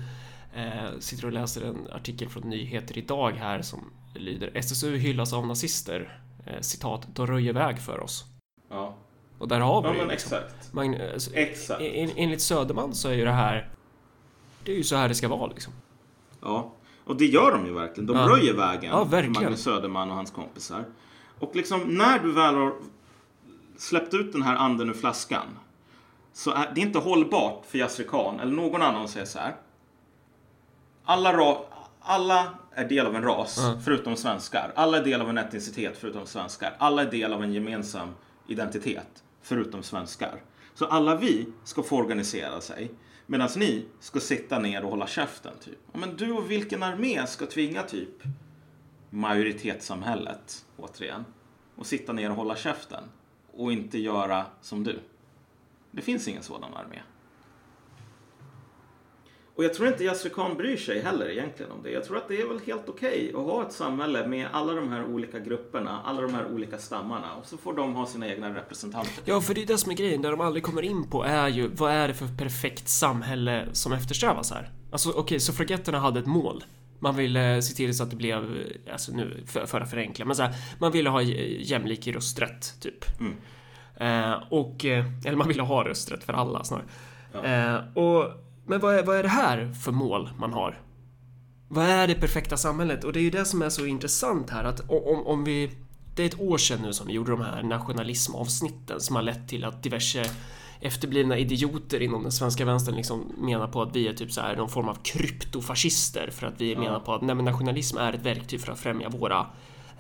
[0.54, 5.46] Eh, sitter och läser en artikel från Nyheter idag här som lyder SSU hyllas av
[5.46, 6.20] nazister.
[6.46, 8.24] Eh, citat, de röjer väg för oss.
[8.70, 8.94] Ja,
[9.38, 10.12] Och där har vi ja det, liksom.
[10.36, 10.72] exakt.
[10.72, 11.80] Magn- alltså, Exakt.
[11.80, 13.70] en- Enligt Söderman så är ju det här
[14.64, 15.72] Det är ju så här det ska vara liksom.
[16.42, 16.72] Ja,
[17.04, 18.06] och det gör de ju verkligen.
[18.06, 18.28] De Ja.
[18.28, 19.42] röjer vägen Ja, för verkligen.
[19.42, 20.84] Magnus Söderman och hans kompisar.
[21.40, 22.74] Och liksom när du väl har
[23.76, 25.46] släppt ut den här anden ur flaskan
[26.32, 29.56] så är det inte hållbart för Yasser Khan eller någon annan att säga så här.
[31.04, 31.64] Alla, ra-
[32.00, 33.80] alla är del av en ras Ja.
[33.84, 34.72] förutom svenskar.
[34.76, 36.76] Alla är del av en etnicitet förutom svenskar.
[36.78, 38.08] Alla är del av en gemensam
[38.46, 40.42] identitet förutom svenskar.
[40.74, 42.90] Så alla vi ska få organisera sig
[43.26, 45.52] medan ni ska sitta ner och hålla käften.
[45.64, 45.78] Typ.
[45.92, 48.22] Ja, Men du och vilken armé ska tvinga typ
[49.10, 51.24] majoritetssamhället, återigen,
[51.76, 53.04] och sitta ner och hålla käften
[53.52, 54.98] och inte göra som du?
[55.90, 57.02] Det finns ingen sådan armé.
[59.60, 61.90] Och jag tror inte Yasser Khan bryr sig heller egentligen om det.
[61.90, 64.88] Jag tror att det är väl helt okej att ha ett samhälle med alla de
[64.88, 68.54] här olika grupperna, alla de här olika stammarna och så får de ha sina egna
[68.54, 69.22] representanter.
[69.24, 70.22] Ja, för det är det som är grejen.
[70.22, 73.92] Det de aldrig kommer in på är ju vad är det för perfekt samhälle som
[73.92, 74.70] eftersträvas här?
[74.92, 76.64] Alltså okej, suffragetterna hade ett mål.
[77.02, 80.36] Man ville se till så att det blev, alltså nu för, för att förenkla, men
[80.36, 83.20] så här, man ville ha jämlik rösträtt, typ.
[83.20, 83.36] Mm.
[84.00, 86.86] Eh, och, eh, eller man ville ha rösträtt för alla snarare.
[87.32, 87.44] Ja.
[87.44, 88.32] Eh, och,
[88.66, 90.80] men vad är, vad är det här för mål man har?
[91.68, 93.04] Vad är det perfekta samhället?
[93.04, 95.70] Och det är ju det som är så intressant här att om, om vi...
[96.14, 99.48] Det är ett år sedan nu som vi gjorde de här nationalismavsnitten som har lett
[99.48, 100.24] till att diverse
[100.80, 104.56] efterblivna idioter inom den svenska vänstern liksom menar på att vi är typ så här
[104.56, 106.80] någon form av kryptofascister för att vi Ja.
[106.80, 109.46] menar på att nej, men nationalism är ett verktyg för att främja våra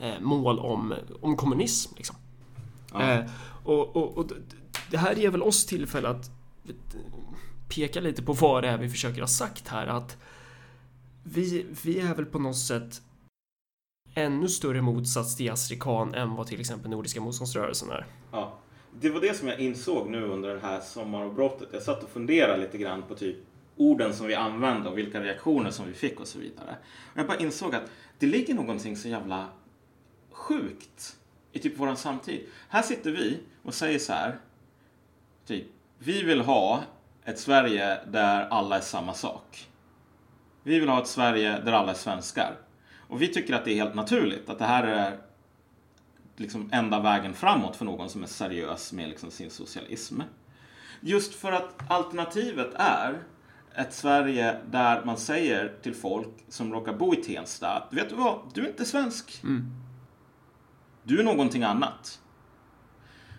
[0.00, 1.94] eh, mål om, om kommunism.
[1.96, 2.16] Liksom.
[2.92, 3.02] Ja.
[3.12, 3.24] Eh,
[3.64, 4.26] och, och, och
[4.90, 6.30] det här ger väl oss tillfälle att
[7.68, 9.86] peka lite på vad det är vi försöker ha sagt här.
[9.86, 10.16] Att
[11.22, 13.02] vi, vi är väl på något sätt
[14.14, 18.06] ännu större motsats till Yasri Khan än vad till exempel Nordiska motståndsrörelsen är.
[18.32, 18.58] Ja,
[19.00, 21.68] det var det som jag insåg nu under det här sommaravbrottet.
[21.72, 23.36] Jag satt och funderade lite grann på typ
[23.76, 26.76] orden som vi använde och vilka reaktioner som vi fick och så vidare.
[27.12, 29.48] Och jag bara insåg att det ligger någonting så jävla
[30.30, 31.16] sjukt
[31.52, 32.46] i typ våran samtid.
[32.68, 34.38] Här sitter vi och säger så här.
[35.46, 35.66] Typ,
[35.98, 36.82] vi vill ha
[37.24, 39.68] ett Sverige där alla är samma sak.
[40.62, 42.58] Vi vill ha ett Sverige där alla är svenskar.
[43.08, 45.18] Och vi tycker att det är helt naturligt att det här är
[46.40, 50.20] liksom enda vägen framåt för någon som är seriös med liksom sin socialism.
[51.00, 53.22] Just för att alternativet är
[53.74, 58.14] ett Sverige där man säger till folk som råkar bo i Tensta att vet du
[58.14, 59.40] vad, du är inte svensk.
[61.02, 62.20] Du är någonting annat.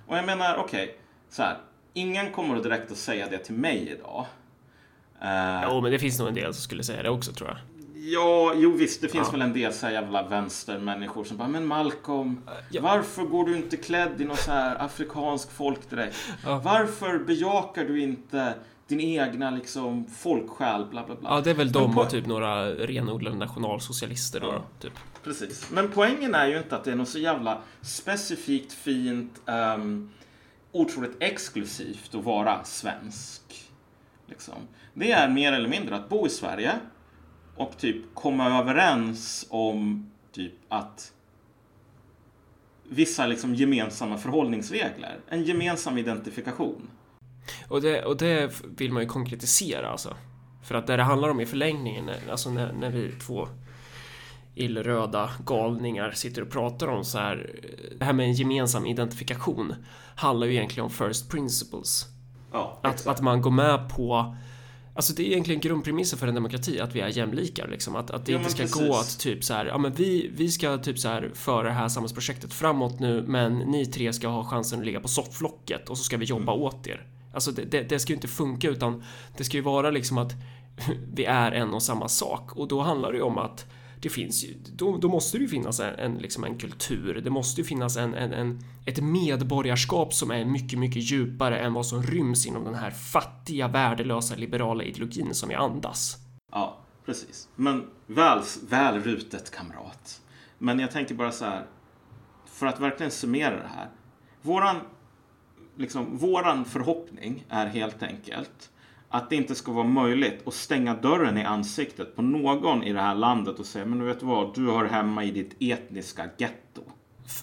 [0.08, 0.96] Och jag menar, okej, okay,
[1.30, 1.58] så här.
[1.94, 4.26] Ingen kommer direkt att säga det till mig idag.
[5.22, 7.58] Uh, jo, men det finns nog en del som skulle säga det också tror jag.
[8.04, 9.32] Ja, jo visst, det finns ja.
[9.32, 12.82] väl en del så här jävla vänstermänniskor som bara, men Malcolm, ja.
[12.82, 16.16] varför går du inte klädd i någon så här afrikansk folkdräkt?
[16.44, 16.62] Ja.
[16.64, 18.54] Varför bejakar du inte
[18.88, 21.30] din egna liksom folksjäl, bla bla bla.
[21.30, 24.94] Ja, det är väl de och typ några renodlade nationalsocialister då, typ.
[25.24, 25.72] Precis.
[25.72, 30.12] Men poängen är ju inte att det är något så jävla specifikt fint, um,
[30.72, 33.42] otroligt exklusivt att vara svensk.
[34.28, 34.56] Liksom.
[34.94, 36.72] Det är mer eller mindre att bo i Sverige
[37.62, 41.14] och typ komma överens om typ att
[42.90, 45.20] vissa liksom gemensamma förhållningsregler.
[45.30, 46.90] En gemensam identifikation.
[47.68, 50.16] Och det, och det vill man ju konkretisera alltså.
[50.64, 53.48] För att det det handlar om i förlängningen, alltså när, när vi två
[54.56, 57.60] illröda galningar sitter och pratar om så här.
[58.00, 59.76] Det här med en gemensam identifikation
[60.16, 62.06] handlar ju egentligen om first principles.
[62.52, 64.36] Ja, att, att man går med på
[65.02, 67.96] Alltså det är egentligen grundpremissen för en demokrati att vi är jämlikar liksom.
[67.96, 68.88] Att, att det ja, inte ska precis.
[68.88, 71.74] gå att typ så här, ja men vi, vi ska typ så här föra det
[71.74, 75.98] här samhällsprojektet framåt nu men ni tre ska ha chansen att ligga på sofflocket och
[75.98, 76.64] så ska vi jobba mm.
[76.64, 77.08] åt er.
[77.34, 79.04] Alltså det, det, det ska ju inte funka utan
[79.38, 80.34] det ska ju vara liksom att
[81.14, 83.66] vi är en och samma sak och då handlar det ju om att
[84.02, 87.22] det finns ju, då, då måste det ju finnas en, en, liksom en kultur.
[87.24, 91.74] Det måste ju finnas en, en, en, ett medborgarskap som är mycket, mycket djupare än
[91.74, 96.18] vad som ryms inom den här fattiga, värdelösa liberala ideologin som vi andas.
[96.52, 97.50] Ja, precis.
[97.56, 100.22] Men väl, väl rutet kamrat.
[100.58, 101.66] Men jag tänker bara så här,
[102.46, 103.90] för att verkligen summera det här.
[104.42, 104.76] Våran,
[105.78, 108.70] liksom, våran förhoppning är helt enkelt
[109.12, 113.02] att det inte ska vara möjligt att stänga dörren i ansiktet på någon i det
[113.02, 116.82] här landet och säga men du vet vad, du hör hemma i ditt etniska getto.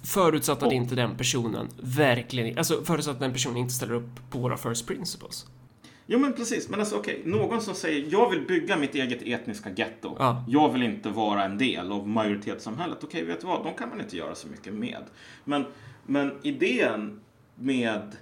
[0.05, 4.31] Förutsatt att och, inte den personen verkligen, alltså förutsatt att den personen inte ställer upp
[4.31, 5.47] på våra first principles.
[6.07, 7.33] Jo men precis, men alltså okej, okay.
[7.33, 10.17] någon som säger jag vill bygga mitt eget etniska getto.
[10.19, 10.45] Ja.
[10.49, 12.99] Jag vill inte vara en del av majoritetssamhället.
[13.05, 15.05] Okej, okay, vet du vad, de kan man inte göra så mycket med.
[15.45, 15.65] Men,
[16.07, 17.21] men idén
[17.55, 18.17] med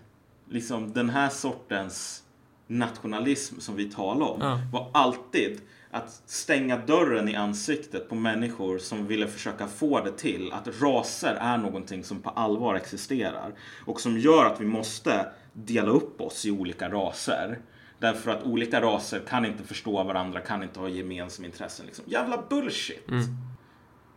[0.48, 2.22] liksom den här sortens
[2.66, 4.60] nationalism som vi talar om ja.
[4.72, 10.52] var alltid att stänga dörren i ansiktet på människor som ville försöka få det till
[10.52, 13.52] att raser är någonting som på allvar existerar
[13.86, 17.58] och som gör att vi måste dela upp oss i olika raser.
[17.98, 21.86] Därför att olika raser kan inte förstå varandra, kan inte ha gemensamma intressen.
[21.86, 22.04] Liksom.
[22.08, 23.08] Jävla bullshit!
[23.08, 23.24] Mm.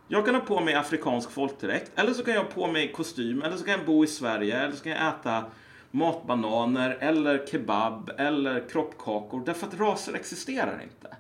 [0.08, 3.42] Jag kan ha på mig afrikansk folkdräkt, eller så kan jag ha på mig kostym,
[3.42, 5.46] eller så kan jag bo i Sverige, eller så kan jag äta
[5.92, 11.16] matbananer eller kebab eller kroppkakor därför att raser existerar inte.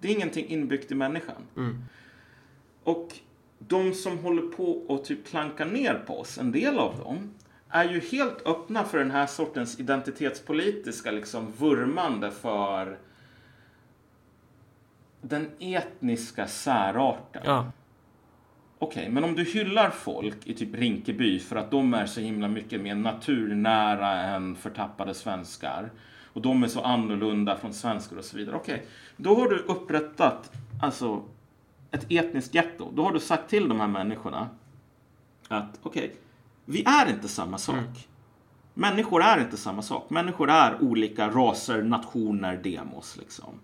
[0.00, 1.42] Det är ingenting inbyggt i människan.
[1.56, 1.82] Mm.
[2.84, 3.08] Och
[3.58, 7.34] de som håller på och typ klankar ner på oss, en del av dem,
[7.68, 12.98] är ju helt öppna för den här sortens identitetspolitiska liksom vurmande för
[15.20, 17.42] den etniska särarten.
[17.44, 17.72] Ja.
[18.80, 22.20] Okej, okay, men om du hyllar folk i typ Rinkeby för att de är så
[22.20, 25.90] himla mycket mer naturnära än förtappade svenskar
[26.32, 28.56] och de är så annorlunda från svenskar och så vidare.
[28.56, 28.86] Okej, okay,
[29.16, 31.22] då har du upprättat alltså
[31.90, 32.90] ett etniskt getto.
[32.94, 34.48] Då har du sagt till de här människorna
[35.48, 36.16] att okej, okay,
[36.64, 37.76] vi är inte samma sak.
[37.76, 37.92] Mm.
[38.74, 40.10] Människor är inte samma sak.
[40.10, 43.60] Människor är olika raser, nationer, demos liksom.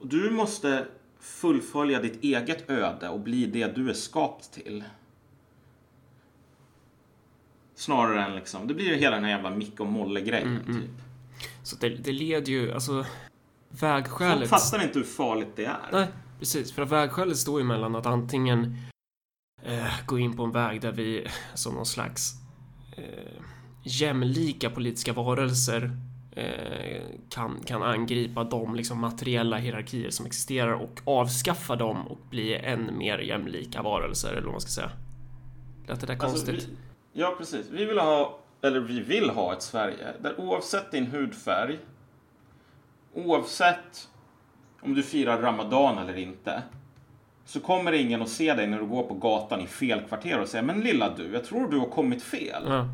[0.00, 0.86] Och du måste
[1.20, 4.84] fullfölja ditt eget öde och bli det du är skapt till.
[7.74, 10.82] Snarare än liksom, det blir ju hela den här jävla Micke och Molle-grejen mm, mm.
[10.82, 10.90] typ.
[11.62, 13.06] Så det, det leder ju, alltså
[13.68, 14.48] vägskälet...
[14.48, 15.88] Folk fattar inte hur farligt det är.
[15.92, 16.72] Nej, precis.
[16.72, 18.76] För att vägskälet står ju mellan att antingen
[19.62, 22.32] eh, gå in på en väg där vi som någon slags
[22.96, 23.42] eh,
[23.82, 25.90] jämlika politiska varelser
[27.28, 32.98] kan, kan angripa de liksom materiella hierarkier som existerar och avskaffa dem och bli än
[32.98, 34.90] mer jämlika varelser eller vad man ska säga.
[35.88, 36.68] Lät det där alltså, konstigt?
[36.68, 37.66] Vi, ja, precis.
[37.70, 41.78] Vi vill ha, eller vi vill ha ett Sverige där oavsett din hudfärg,
[43.14, 44.08] oavsett
[44.80, 46.62] om du firar Ramadan eller inte,
[47.44, 50.48] så kommer ingen att se dig när du går på gatan i fel kvarter och
[50.48, 52.62] säga men lilla du, jag tror du har kommit fel.
[52.66, 52.88] Ja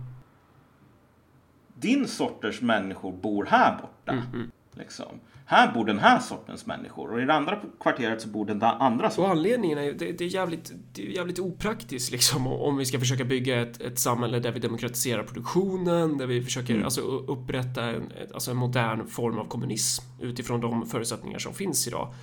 [1.83, 4.13] din sorters människor bor här borta.
[4.13, 4.51] Mm.
[4.75, 5.21] Liksom.
[5.47, 9.11] Här bor den här sortens människor och i det andra kvarteret så bor den andra
[9.11, 9.19] sortens.
[9.19, 12.85] Och anledningen är ju, det, det, är jävligt, det är jävligt opraktiskt liksom om vi
[12.85, 16.85] ska försöka bygga ett, ett samhälle där vi demokratiserar produktionen, där vi försöker mm.
[16.85, 22.15] alltså, upprätta en, alltså en modern form av kommunism utifrån de förutsättningar som finns idag.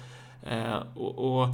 [0.48, 1.48] Eh, och, och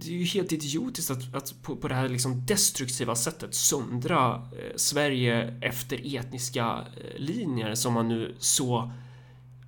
[0.00, 4.34] det är ju helt idiotiskt att, att på, på det här liksom destruktiva sättet söndra
[4.34, 8.92] eh, Sverige efter etniska eh, linjer som man nu så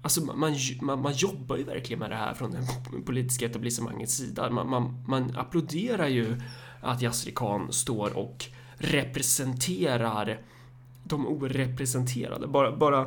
[0.02, 2.66] Alltså man, man, man jobbar ju verkligen med det här från det
[3.04, 4.50] politiska etablissemangets sida.
[4.50, 6.40] Man, man, man applåderar ju
[6.80, 8.46] att Yasri Khan står och
[8.78, 10.40] representerar
[11.04, 12.46] de orepresenterade.
[12.46, 13.06] Bara, bara,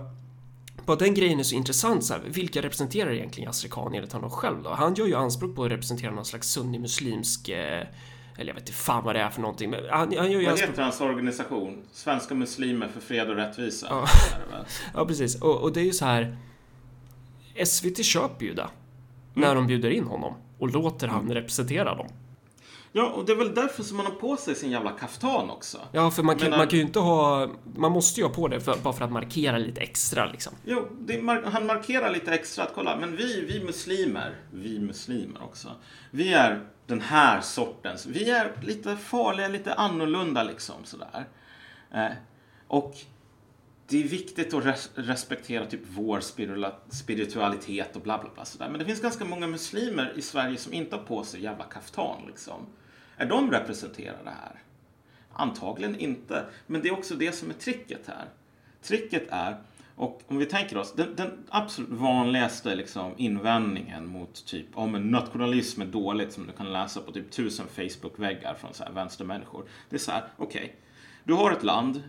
[0.89, 2.04] bara den grejen är så intressant.
[2.04, 4.69] Så här, vilka representerar egentligen Yasri Khan enligt honom själv då?
[4.69, 7.88] Han gör ju anspråk på att representera någon slags sunni-muslimsk eh,
[8.38, 9.69] eller jag vet inte fan vad det är för någonting.
[9.69, 11.84] Men han, han gör ju vad heter hans organisation?
[11.91, 13.88] Svenska Muslimer för Fred och Rättvisa.
[13.89, 14.08] Ja,
[14.93, 15.41] ja precis.
[15.41, 16.38] Och, och, det är ju så här.
[17.65, 18.62] SVT köper ju det.
[18.62, 18.71] Mm.
[19.34, 21.34] När de bjuder in honom och låter han mm.
[21.34, 22.08] representera dem.
[22.91, 25.78] Ja, och det är väl därför som man har på sig sin jävla kaftan också.
[25.91, 27.49] Ja, för man kan, man kan ju inte ha...
[27.75, 30.54] Man måste ju ha på det för, bara för att markera lite extra liksom.
[30.65, 35.69] Jo, det, han markerar lite extra att kolla, men vi, vi muslimer, vi muslimer också,
[36.12, 41.28] vi är den här sortens, vi är lite farliga, lite annorlunda liksom sådär.
[41.93, 42.12] Eh,
[42.67, 42.95] och
[43.89, 46.19] det är viktigt att res respektera typ vår
[46.89, 48.69] spiritualitet och bla bla bla sådär.
[48.69, 52.21] Men det finns ganska många muslimer i Sverige som inte har på sig jävla kaftan
[52.28, 52.65] liksom.
[53.17, 54.62] Är de representerade här?
[55.34, 56.45] Antagligen inte.
[56.67, 58.25] Men det är också det som är tricket här.
[58.82, 59.58] Tricket är,
[59.95, 65.12] och om vi tänker oss, den, den absolut vanligaste liksom, invändningen mot typ om en
[65.12, 69.63] nationalism är dåligt som du kan läsa på typ tusen Facebook-väggar från så här vänstermänniskor.
[69.89, 70.75] Det är så här, okej, okay,
[71.23, 72.04] du har ett land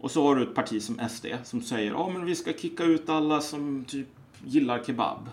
[0.00, 2.84] och så har du ett parti som SD som säger ja men vi ska kicka
[2.84, 4.08] ut alla som typ
[4.44, 5.28] gillar kebab.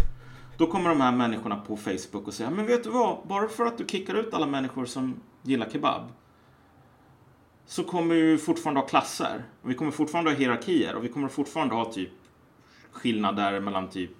[0.56, 3.66] Då kommer de här människorna på Facebook och säger men vet du vad, bara för
[3.66, 6.02] att du kickar ut alla människor som gillar kebab
[7.66, 9.44] så kommer vi fortfarande ha klasser.
[9.62, 12.10] Vi kommer fortfarande ha hierarkier och vi kommer fortfarande ha typ
[12.92, 14.10] skillnader mellan typ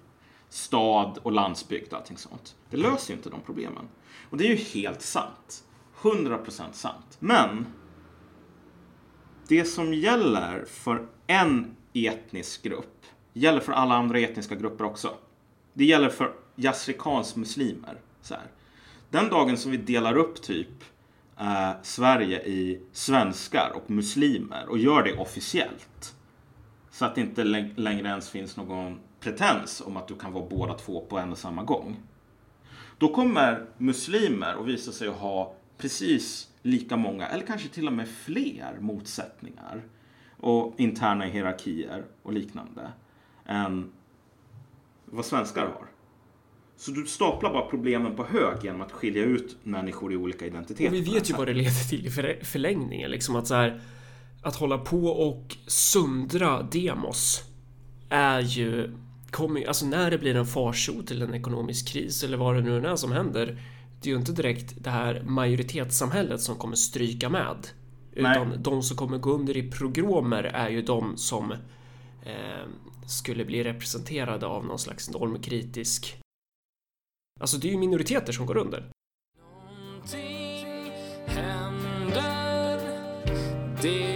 [0.49, 2.55] stad och landsbygd och allting sånt.
[2.69, 3.87] Det löser ju inte de problemen.
[4.29, 5.63] Och det är ju helt sant.
[6.01, 7.17] 100% sant.
[7.19, 7.65] Men
[9.47, 15.13] det som gäller för en etnisk grupp gäller för alla andra etniska grupper också.
[15.73, 17.97] Det gäller för Jasrikans muslimer.
[18.21, 18.43] Så här.
[19.09, 20.83] Den dagen som vi delar upp typ
[21.39, 26.15] eh, Sverige i svenskar och muslimer och gör det officiellt
[26.91, 27.43] så att det inte
[27.75, 31.37] längre ens finns någon pretens om att du kan vara båda två på en och
[31.37, 31.99] samma gång.
[32.97, 38.07] Då kommer muslimer att visa sig ha precis lika många, eller kanske till och med
[38.07, 39.83] fler motsättningar
[40.37, 42.91] och interna hierarkier och liknande
[43.45, 43.91] än
[45.05, 45.87] vad svenskar har.
[46.77, 50.89] Så du staplar bara problemen på hög genom att skilja ut människor i olika identiteter.
[50.89, 52.09] Och vi vet ju vad det leder till i
[52.45, 53.11] förlängningen.
[53.11, 53.81] Liksom att, så här,
[54.43, 57.43] att hålla på och sundra demos
[58.09, 58.97] är ju...
[59.31, 62.87] Kommer, alltså när det blir en farsot till en ekonomisk kris eller vad det nu
[62.87, 63.57] är som händer
[64.01, 67.67] det är ju inte direkt det här majoritetssamhället som kommer stryka med.
[68.11, 68.57] Utan Nej.
[68.59, 71.51] de som kommer gå under i progromer är ju de som
[72.23, 72.67] eh,
[73.07, 76.17] skulle bli representerade av någon slags normkritisk...
[77.39, 78.91] Alltså det är ju minoriteter som går under.
[79.39, 80.91] Någonting
[81.27, 82.79] händer.
[83.81, 84.10] Det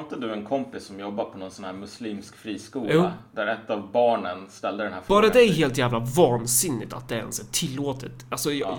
[0.00, 2.90] inte du en kompis som jobbar på någon sån här muslimsk friskola?
[2.92, 3.10] Jo.
[3.32, 5.22] Där ett av barnen ställde den här frågan.
[5.22, 8.26] Bara det är helt jävla vansinnigt att det ens är tillåtet.
[8.30, 8.78] Alltså, ja.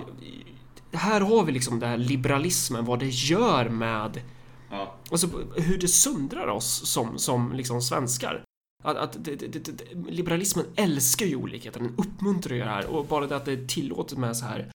[0.92, 4.20] jag, här har vi liksom den här liberalismen, vad det gör med...
[4.70, 4.94] Ja.
[5.10, 8.44] Alltså hur det söndrar oss som, som liksom svenskar.
[8.84, 13.06] Att, att det, det, det, liberalismen älskar ju olikheter, den uppmuntrar ju det här och
[13.06, 14.70] bara det att det är tillåtet med så här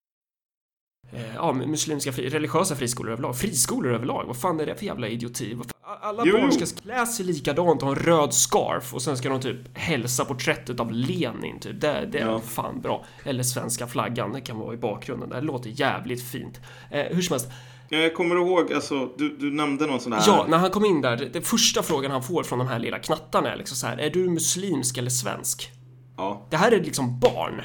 [1.34, 3.36] ja, muslimska fri, religiösa friskolor överlag.
[3.36, 5.56] Friskolor överlag, vad fan är det för jävla idioti?
[6.00, 9.28] Alla jo, barn ska klä sig likadant och ha en röd scarf och sen ska
[9.28, 11.80] de typ hälsa porträttet av Lenin typ.
[11.80, 12.40] Det, det är ja.
[12.40, 13.04] fan bra.
[13.24, 15.28] Eller svenska flaggan, det kan vara i bakgrunden.
[15.28, 16.60] Det låter jävligt fint.
[16.90, 17.48] Eh, hur som helst.
[17.88, 20.22] Jag kommer ihåg, alltså, du, du nämnde någon sån här...
[20.26, 22.98] Ja, när han kom in där, det första frågan han får från de här lilla
[22.98, 25.70] knattarna är liksom så här, är du muslimsk eller svensk?
[26.16, 26.46] Ja.
[26.50, 27.62] Det här är liksom barn.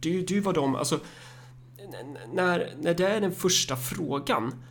[0.00, 0.98] Det är ju vad de, alltså,
[2.32, 4.64] när, när det är den första frågan,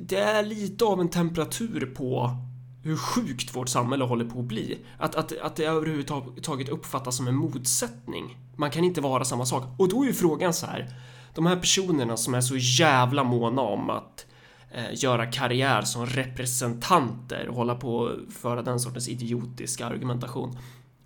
[0.00, 2.36] det är lite av en temperatur på
[2.82, 4.78] hur sjukt vårt samhälle håller på att bli.
[4.98, 8.38] Att, att, att det överhuvudtaget uppfattas som en motsättning.
[8.56, 9.64] Man kan inte vara samma sak.
[9.78, 10.94] Och då är ju frågan så här.
[11.34, 14.26] De här personerna som är så jävla måna om att
[14.70, 20.58] eh, göra karriär som representanter och hålla på och föra den sortens idiotiska argumentation.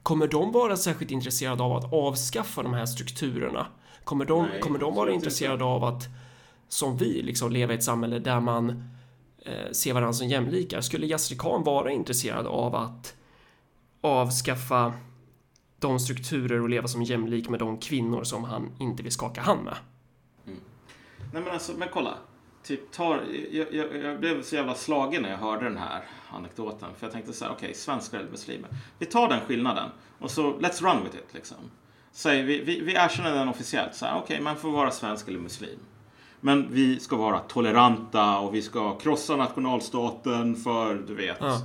[0.03, 3.67] Kommer de vara särskilt intresserade av att avskaffa de här strukturerna?
[4.11, 6.09] Kommer de, Nej, kommer de vara intresserade av att,
[6.69, 8.85] som vi, liksom leva i ett samhälle där man
[9.39, 10.81] eh, se varandra som jämlikar.
[10.81, 13.17] Skulle Yasri Khan vara intresserad av att
[14.01, 14.93] avskaffa
[15.79, 19.65] de strukturer och leva som jämlik med de kvinnor som han inte vill skaka hand
[19.65, 19.77] med?
[20.45, 22.15] Nej men alltså, men kolla.
[22.63, 26.89] Typ tar, jag, jag, jag blev så jävla slagen när jag hörde den här anekdoten.
[26.99, 28.69] För jag tänkte så här, okej, okay, svenskar eller muslimer.
[28.99, 31.57] Vi tar den skillnaden och så let's run with it liksom.
[32.13, 33.95] Säg, vi, vi, vi erkänner den officiellt.
[33.95, 35.79] Så här, okej, okay, man får vara svensk eller muslim.
[36.41, 41.61] Men vi ska vara toleranta och vi ska krossa nationalstaten för, du vet, ja.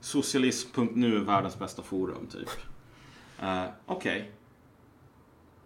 [0.00, 2.48] socialism.nu är världens bästa forum, typ.
[3.42, 4.20] Uh, okej.
[4.20, 4.24] Okay.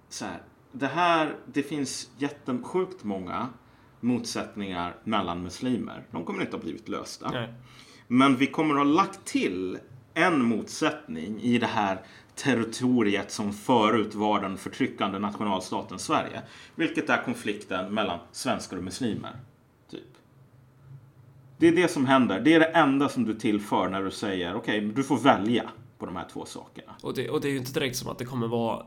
[0.09, 3.49] Så här, det här, det finns jättesjukt många
[4.01, 6.05] motsättningar mellan muslimer.
[6.11, 7.31] De kommer inte ha blivit lösta.
[7.31, 7.55] Nej.
[8.09, 9.79] Men vi kommer ha lagt till
[10.15, 12.03] en motsättning i det här
[12.35, 16.43] territoriet som förut var den förtryckande nationalstaten Sverige.
[16.75, 19.37] Vilket är konflikten mellan svenskar och muslimer.
[19.91, 20.01] Typ.
[21.59, 22.41] Det är det som händer.
[22.41, 25.71] Det är det enda som du tillför när du säger okej, okay, du får välja
[25.99, 26.93] på de här två sakerna.
[27.03, 28.87] Och det, och det är ju inte direkt som att det kommer vara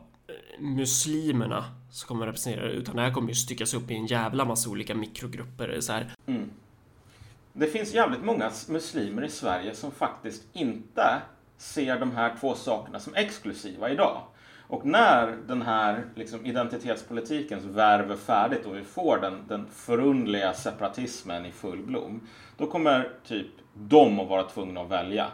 [0.58, 4.70] muslimerna som kommer representera utan det här kommer ju styckas upp i en jävla massa
[4.70, 5.80] olika mikrogrupper.
[5.80, 6.14] Så här.
[6.26, 6.50] Mm.
[7.52, 11.22] Det finns jävligt många muslimer i Sverige som faktiskt inte
[11.56, 14.22] ser de här två sakerna som exklusiva idag.
[14.68, 20.52] Och när den här liksom, identitetspolitikens värv är färdigt och vi får den, den förundliga
[20.52, 22.20] separatismen i full blom,
[22.56, 25.26] då kommer typ de att vara tvungna att välja.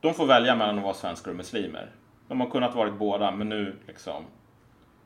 [0.00, 1.90] De får välja mellan att vara svenskar och muslimer.
[2.28, 4.24] De har kunnat varit båda, men nu liksom,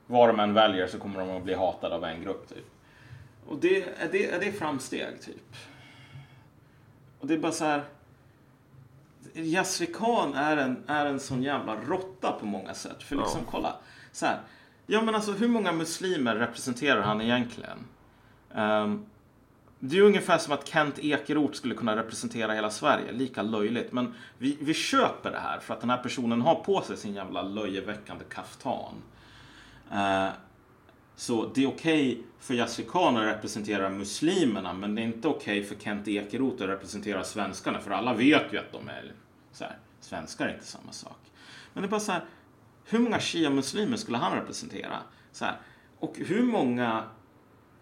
[0.07, 2.49] var de än väljer så kommer de att bli hatade av en grupp.
[2.49, 2.66] Typ.
[3.47, 5.57] Och det, är, det, är det framsteg, typ?
[7.20, 7.82] Och det är bara så här...
[9.34, 13.02] Yasri Khan är en, är en sån jävla råtta på många sätt.
[13.02, 13.50] För liksom, ja.
[13.50, 13.76] kolla.
[14.12, 14.40] Så här,
[14.86, 17.78] ja men alltså hur många muslimer representerar han egentligen?
[18.54, 19.06] Um,
[19.78, 23.12] det är ungefär som att Kent Ekeroth skulle kunna representera hela Sverige.
[23.12, 23.92] Lika löjligt.
[23.92, 27.14] Men vi, vi köper det här för att den här personen har på sig sin
[27.14, 28.94] jävla löjeväckande kaftan.
[29.92, 30.28] Uh,
[31.20, 35.28] så det är okej okay för Yassir Khan att representera muslimerna men det är inte
[35.28, 39.12] okej okay för Kent Ekeroth att representera svenskarna för alla vet ju att de är
[39.52, 41.18] så här, svenskar är inte samma sak.
[41.72, 42.24] Men det är bara så här,
[42.84, 44.98] hur många shia-muslimer skulle han representera?
[45.32, 45.56] Så här,
[45.98, 47.04] och hur många,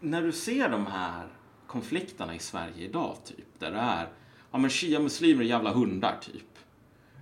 [0.01, 1.27] när du ser de här
[1.67, 4.09] konflikterna i Sverige idag, typ, där det är,
[4.51, 6.59] ja men shia-muslimer är jävla hundar, typ.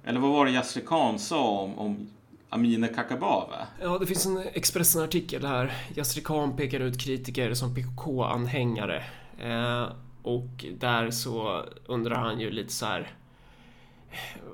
[0.04, 2.10] Eller vad var det Yassir Khan sa om, om
[2.50, 3.66] Amineh Kakabaveh?
[3.80, 5.72] Ja, det finns en Expressen-artikel här.
[5.94, 9.04] Yasri Khan pekar ut kritiker som PKK-anhängare.
[9.38, 9.86] Eh,
[10.22, 13.10] och där så undrar han ju lite så här.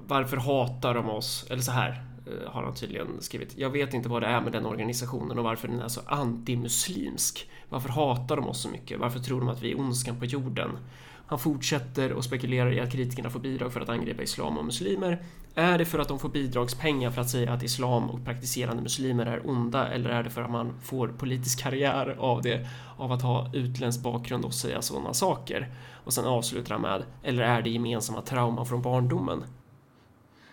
[0.07, 1.47] Varför hatar de oss?
[1.51, 3.59] Eller så här eh, har han tydligen skrivit.
[3.59, 7.51] Jag vet inte vad det är med den organisationen och varför den är så antimuslimsk.
[7.69, 9.01] Varför hatar de oss så mycket?
[9.01, 10.71] Varför tror de att vi är ondskan på jorden?
[11.33, 15.23] Han fortsätter och spekulerar i att kritikerna får bidrag för att angripa islam och muslimer.
[15.55, 19.27] Är det för att de får bidragspengar för att säga att islam och praktiserande muslimer
[19.27, 23.23] är onda eller är det för att man får politisk karriär av det av att
[23.23, 25.75] ha utländsk bakgrund och säga sådana saker?
[26.05, 29.45] Och sen avslutar han med eller är det gemensamma trauman från barndomen?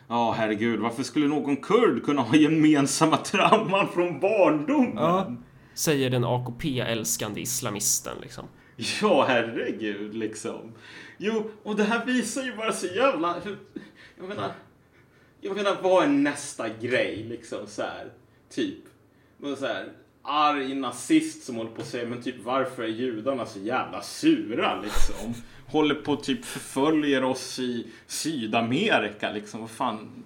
[0.07, 4.93] Ja, herregud, varför skulle någon kurd kunna ha gemensamma trauman från barndomen?
[4.95, 5.31] Ja,
[5.73, 8.45] säger den AKP-älskande islamisten liksom.
[9.01, 10.71] Ja, herregud liksom.
[11.17, 13.41] Jo, och det här visar ju bara så jävla...
[14.17, 14.51] Jag menar,
[15.41, 18.11] jag menar vad är nästa grej liksom så här,
[18.49, 18.83] Typ,
[19.57, 23.59] så här, arg nazist som håller på att säga men typ varför är judarna så
[23.59, 25.33] jävla sura liksom?
[25.67, 29.61] Håller på typ förföljer oss i Sydamerika liksom.
[29.61, 30.23] Vad fan?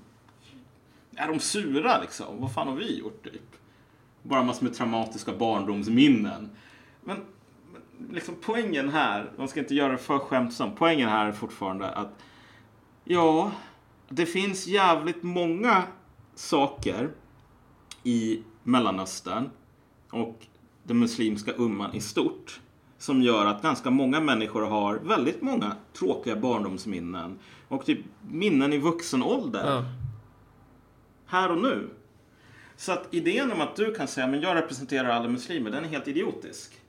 [1.16, 2.41] Är de sura liksom?
[2.41, 3.56] Vad fan har vi gjort typ?
[4.24, 6.49] Bara massor med traumatiska barndomsminnen.
[7.01, 7.18] Men
[8.10, 12.24] liksom poängen här, man ska inte göra det för skämtsamt, poängen här är fortfarande att
[13.04, 13.52] ja,
[14.10, 15.84] det finns jävligt många
[16.36, 17.10] saker
[18.04, 19.50] i Mellanöstern
[20.12, 20.46] och
[20.84, 22.62] den muslimska umman i stort
[22.98, 28.78] som gör att ganska många människor har väldigt många tråkiga barndomsminnen och typ minnen i
[28.78, 29.66] vuxen ålder.
[29.66, 29.84] Ja.
[31.26, 31.89] Här och nu.
[32.76, 35.88] Så att idén om att du kan säga men jag representerar alla muslimer, den är
[35.88, 36.82] helt idiotisk.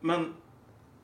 [0.00, 0.32] Men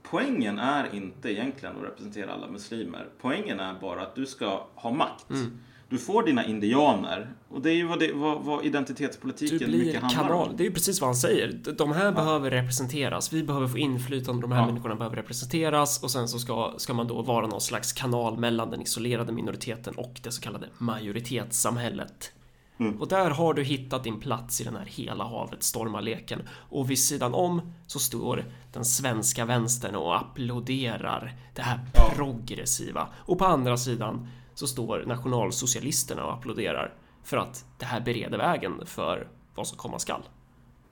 [0.03, 3.09] poängen är inte egentligen att representera alla muslimer.
[3.21, 5.31] Poängen är bara att du ska ha makt.
[5.31, 5.59] Mm.
[5.89, 10.25] Du får dina indianer och det är ju vad, det, vad, vad identitetspolitiken mycket handlar
[10.25, 10.49] kanal.
[10.49, 10.57] om.
[10.57, 11.53] Det är ju precis vad han säger.
[11.79, 12.13] De här ja.
[12.13, 13.33] behöver representeras.
[13.33, 14.43] Vi behöver få inflytande.
[14.43, 14.67] De här ja.
[14.67, 18.71] människorna behöver representeras och sen så ska, ska man då vara någon slags kanal mellan
[18.71, 22.33] den isolerade minoriteten och det så kallade majoritetssamhället.
[22.79, 23.01] Mm.
[23.01, 26.49] Och där har du hittat din plats i den här hela havet stormarleken.
[26.71, 33.09] Och vid sidan om så står den svenska vänstern och applåderar det här progressiva.
[33.17, 38.87] Och på andra sidan så står nationalsocialisterna och applåderar för att det här bereder vägen
[38.87, 40.23] för vad som komma skall.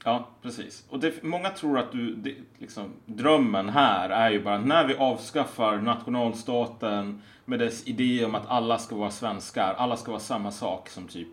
[0.05, 0.85] Ja, precis.
[0.91, 4.97] Och det, många tror att du, det, liksom, drömmen här är ju bara när vi
[4.97, 10.51] avskaffar nationalstaten med dess idé om att alla ska vara svenskar, alla ska vara samma
[10.51, 11.29] sak som typ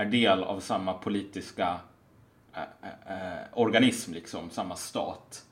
[0.00, 1.76] är del av samma politiska
[2.54, 2.62] äh,
[3.16, 5.46] äh, organism, liksom, samma stat.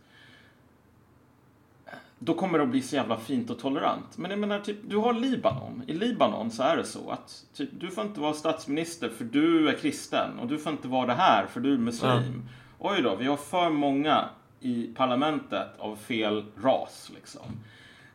[2.19, 4.19] Då kommer det att bli så jävla fint och tolerant.
[4.19, 5.83] Men jag menar, typ, du har Libanon.
[5.87, 9.69] I Libanon så är det så att typ, du får inte vara statsminister för du
[9.69, 12.11] är kristen och du får inte vara det här för du är muslim.
[12.11, 12.49] Mm.
[12.79, 14.29] Oj då, vi har för många
[14.61, 17.43] i parlamentet av fel ras liksom.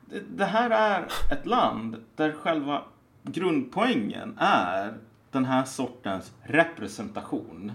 [0.05, 2.81] Det, det här är ett land där själva
[3.23, 4.93] grundpoängen är
[5.34, 7.71] den här sortens representation.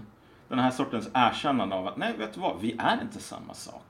[0.47, 3.83] Den här sortens erkännande av att nej, vet du vad, vi är inte samma sak.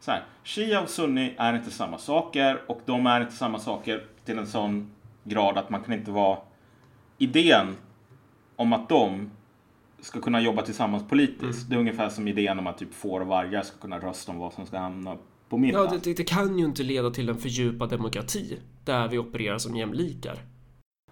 [0.00, 4.06] Så här, Shia och Sunni är inte samma saker och de är inte samma saker
[4.24, 4.90] till en sån
[5.24, 6.38] grad att man kan inte vara
[7.18, 7.76] idén
[8.56, 9.30] om att de
[10.00, 11.58] ska kunna jobba tillsammans politiskt.
[11.58, 11.68] Mm.
[11.68, 14.38] Det är ungefär som idén om att typ får och vargar ska kunna rösta om
[14.38, 15.16] vad som ska hamna
[15.48, 15.78] på middag.
[15.78, 19.76] Ja, det, det, kan ju inte leda till en fördjupad demokrati där vi opererar som
[19.76, 20.38] jämlikar.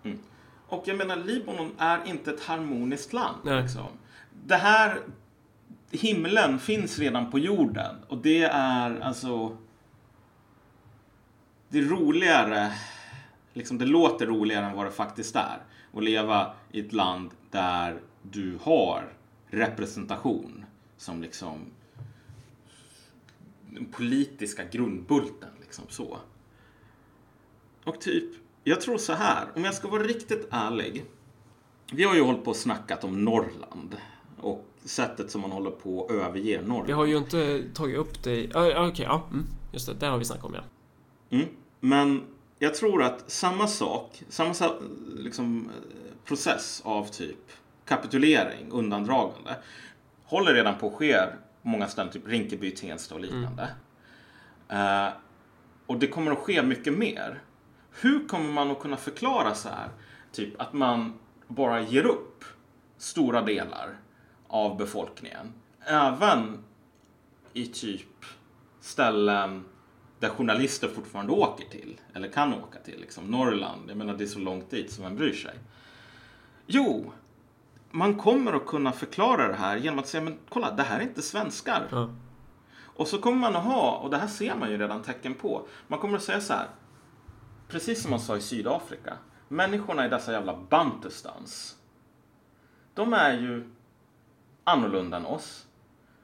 [0.04, 0.18] Mm.
[0.70, 3.62] Och jag menar, Libanon är inte ett harmoniskt land.
[3.62, 3.86] Liksom.
[4.46, 5.00] Det här,
[5.90, 9.56] himlen finns redan på jorden och det är alltså,
[11.68, 12.72] det är roligare,
[13.52, 15.58] liksom det låter roligare än vad det faktiskt är.
[15.92, 19.12] Att leva i ett land där du har
[19.50, 20.64] representation
[20.96, 21.58] som liksom
[23.70, 25.50] den politiska grundbulten.
[25.60, 26.18] Liksom så.
[27.84, 28.30] Och typ,
[28.64, 31.04] jag tror så här, om jag ska vara riktigt ärlig.
[31.92, 33.96] Vi har ju hållit på och snackat om Norrland
[34.40, 36.86] och sättet som man håller på att överge Norrland.
[36.86, 38.42] Vi har ju inte tagit upp det.
[38.42, 39.28] Uh, Okej, okay, ja.
[39.30, 39.46] Mm.
[39.72, 40.62] Just det, det har vi snackat om ja.
[41.36, 41.46] Mm.
[41.80, 42.22] Men
[42.58, 44.54] jag tror att samma sak, samma
[45.16, 45.70] liksom,
[46.24, 47.52] process av typ
[47.84, 49.56] kapitulering, undandragande,
[50.24, 51.16] håller redan på att ske
[51.62, 53.68] på många ställen, typ Rinkeby, Tensta och liknande.
[54.68, 55.06] Mm.
[55.06, 55.12] Uh,
[55.86, 57.42] och det kommer att ske mycket mer.
[57.92, 59.88] Hur kommer man att kunna förklara så här?
[60.32, 61.18] Typ att man
[61.48, 62.44] bara ger upp
[62.96, 63.96] stora delar
[64.48, 65.52] av befolkningen.
[65.80, 66.64] Även
[67.52, 68.24] i typ
[68.80, 69.64] ställen
[70.18, 73.90] där journalister fortfarande åker till, eller kan åka till, liksom Norrland.
[73.90, 75.54] Jag menar, det är så långt dit som man bryr sig.
[76.66, 77.12] Jo,
[77.90, 81.02] man kommer att kunna förklara det här genom att säga, men kolla, det här är
[81.02, 81.88] inte svenskar.
[81.90, 82.10] Ja.
[82.82, 85.66] Och så kommer man att ha, och det här ser man ju redan tecken på,
[85.88, 86.68] man kommer att säga så här,
[87.70, 89.16] precis som man sa i Sydafrika,
[89.48, 91.76] människorna i dessa jävla bantustans,
[92.94, 93.70] de är ju
[94.64, 95.66] annorlunda än oss.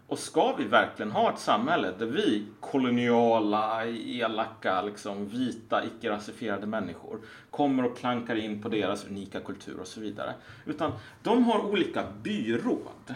[0.08, 7.20] Och ska vi verkligen ha ett samhälle där vi koloniala, elaka, liksom, vita, icke-rasifierade människor
[7.50, 10.34] kommer och klankar in på deras unika kultur och så vidare.
[10.64, 10.92] Utan
[11.22, 13.14] de har olika byråd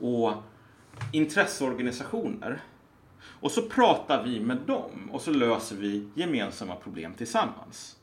[0.00, 0.32] och
[1.12, 2.62] intresseorganisationer
[3.26, 7.96] och så pratar vi med dem och så löser vi gemensamma problem tillsammans.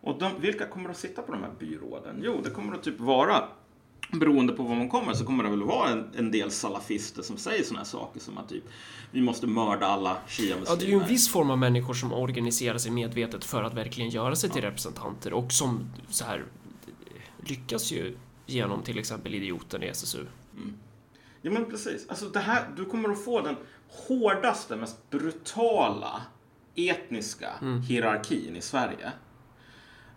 [0.00, 2.20] Och de, vilka kommer att sitta på de här byråden?
[2.24, 3.48] Jo, det kommer att typ vara
[4.12, 7.36] beroende på var man kommer så kommer det väl vara en, en del salafister som
[7.36, 8.64] säger sådana här saker som att typ
[9.10, 12.12] vi måste mörda alla shia Ja, det är ju en viss form av människor som
[12.12, 14.68] organiserar sig medvetet för att verkligen göra sig till ja.
[14.68, 16.44] representanter och som så här
[17.46, 20.26] lyckas ju genom till exempel idioten i SSU.
[20.56, 20.74] Mm.
[21.46, 22.08] Ja men precis.
[22.08, 23.56] Alltså det här, du kommer att få den
[23.88, 26.22] hårdaste, mest brutala
[26.74, 27.82] etniska mm.
[27.82, 29.12] hierarkin i Sverige.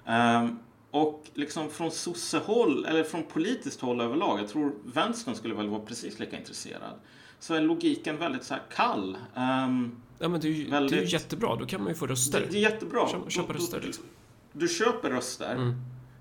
[0.08, 0.60] Um,
[0.92, 5.82] och liksom från sossehåll, eller från politiskt håll överlag, jag tror vänstern skulle väl vara
[5.82, 7.00] precis lika intresserad,
[7.40, 9.18] så är logiken väldigt så här kall.
[9.36, 11.96] Um, ja men det är, ju, väldigt, det är ju jättebra, då kan man ju
[11.96, 12.40] få röster.
[12.40, 13.08] Det, det är jättebra.
[13.08, 13.82] Köpa, köpa röster.
[13.82, 14.06] Liksom.
[14.54, 15.74] Du, du, köper röster, mm.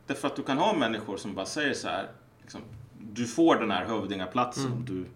[0.07, 2.11] därför att du kan ha människor som bara säger så här,
[2.43, 2.61] liksom,
[3.19, 4.79] du får den här hövdingaplatsen mm.
[4.79, 5.07] om du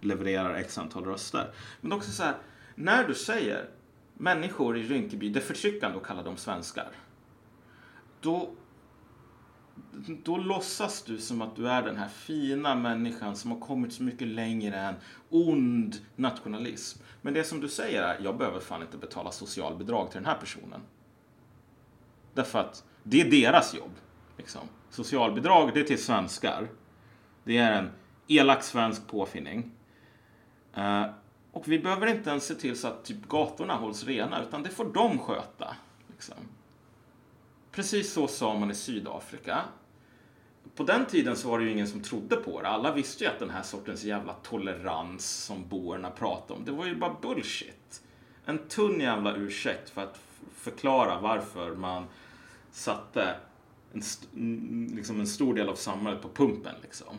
[0.00, 1.50] levererar x antal röster.
[1.80, 2.36] Men också så här,
[2.74, 3.68] när du säger
[4.14, 6.88] människor i Rinkeby, det förtryckande att kalla dem svenskar.
[8.20, 8.50] Då,
[10.24, 14.02] då låtsas du som att du är den här fina människan som har kommit så
[14.02, 14.94] mycket längre än
[15.30, 17.02] ond nationalism.
[17.22, 20.38] Men det som du säger är, jag behöver fan inte betala socialbidrag till den här
[20.38, 20.80] personen.
[22.34, 23.92] Därför att det är deras jobb.
[24.36, 24.60] Liksom.
[24.90, 26.68] Socialbidrag, det är till svenskar.
[27.44, 27.90] Det är en
[28.28, 29.70] elak svensk påfinning.
[30.76, 31.06] Uh, eh,
[31.52, 34.70] och vi behöver inte ens se till så att typ gatorna hålls rena, utan det
[34.70, 35.76] får de sköta.
[36.08, 36.36] Liksom.
[37.72, 39.60] precis så sa man i Sydafrika.
[40.76, 42.68] På den tiden så var det ju ingen som trodde på det.
[42.68, 46.86] Alla visste ju att den här sortens jävla tolerans som boerna pratade om, det var
[46.86, 48.02] ju bara bullshit.
[48.44, 50.20] En tunn jävla ursäkt för att
[50.54, 52.04] förklara varför man
[52.70, 53.36] satte
[53.92, 56.74] en, liksom en stor del av samhället på pumpen.
[56.82, 57.16] Liksom.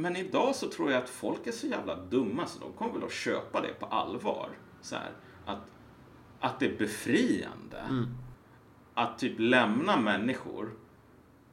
[0.00, 3.04] Men idag så tror jag att folk är så jävla dumma så de kommer väl
[3.04, 4.48] att köpa det på allvar.
[4.82, 5.10] Så här,
[5.46, 5.70] att,
[6.40, 7.78] att det är befriande.
[7.88, 8.06] Mm.
[8.94, 10.72] Att typ lämna människor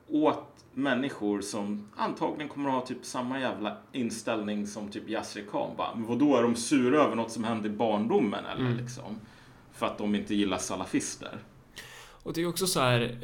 [0.07, 5.71] åt människor som antagligen kommer att ha typ samma jävla inställning som typ Yasri Khan.
[5.77, 8.77] Bara, men vadå, är de sura över något som hände i barndomen eller mm.
[8.77, 9.19] liksom?
[9.71, 11.39] För att de inte gillar salafister.
[12.23, 13.17] Och det är också så här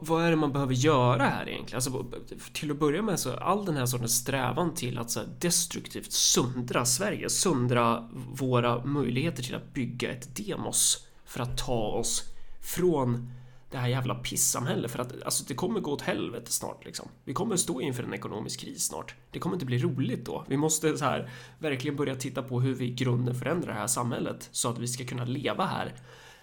[0.00, 1.76] vad är det man behöver göra här egentligen?
[1.76, 2.04] Alltså,
[2.52, 6.84] till att börja med så all den här sortens strävan till att så destruktivt söndra
[6.84, 12.22] Sverige, söndra våra möjligheter till att bygga ett demos för att ta oss
[12.60, 13.32] från
[13.70, 17.08] det här jävla pissamhället för att alltså, det kommer gå åt helvete snart liksom.
[17.24, 19.14] Vi kommer stå inför en ekonomisk kris snart.
[19.30, 20.44] Det kommer inte bli roligt då.
[20.48, 23.86] Vi måste så här verkligen börja titta på hur vi i grunden förändrar det här
[23.86, 25.94] samhället så att vi ska kunna leva här.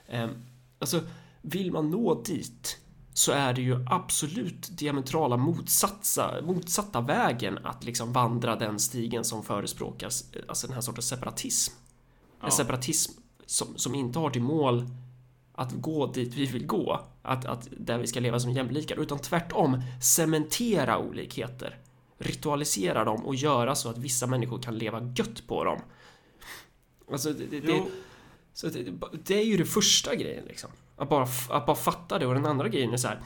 [0.08, 0.30] Eh,
[0.80, 1.02] alltså,
[1.42, 2.80] vill man nå dit
[3.18, 9.44] så är det ju absolut diametrala motsatsa, motsatta vägen att liksom vandra den stigen som
[9.44, 11.74] förespråkas, alltså den här sortens separatism.
[12.40, 12.46] Ja.
[12.46, 13.12] En separatism
[13.46, 14.90] som, som inte har till mål
[15.54, 19.20] att gå dit vi vill gå, att, att där vi ska leva som jämlikar, utan
[19.20, 21.80] tvärtom cementera olikheter,
[22.18, 25.80] ritualisera dem och göra så att vissa människor kan leva gött på dem.
[27.12, 27.84] Alltså, det, det, det
[28.54, 28.94] så det,
[29.24, 30.70] det, är ju det första grejen liksom.
[30.98, 33.22] Att bara, att bara fatta det och den andra grejen är så här.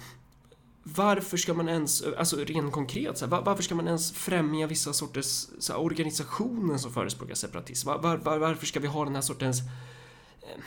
[0.84, 4.93] Varför ska man ens, alltså rent konkret, så här, varför ska man ens främja vissa
[4.93, 7.88] sorters så här, organisationer som förespråkar separatism?
[7.88, 9.59] Var, var, varför ska vi ha den här sortens
[10.41, 10.61] eh,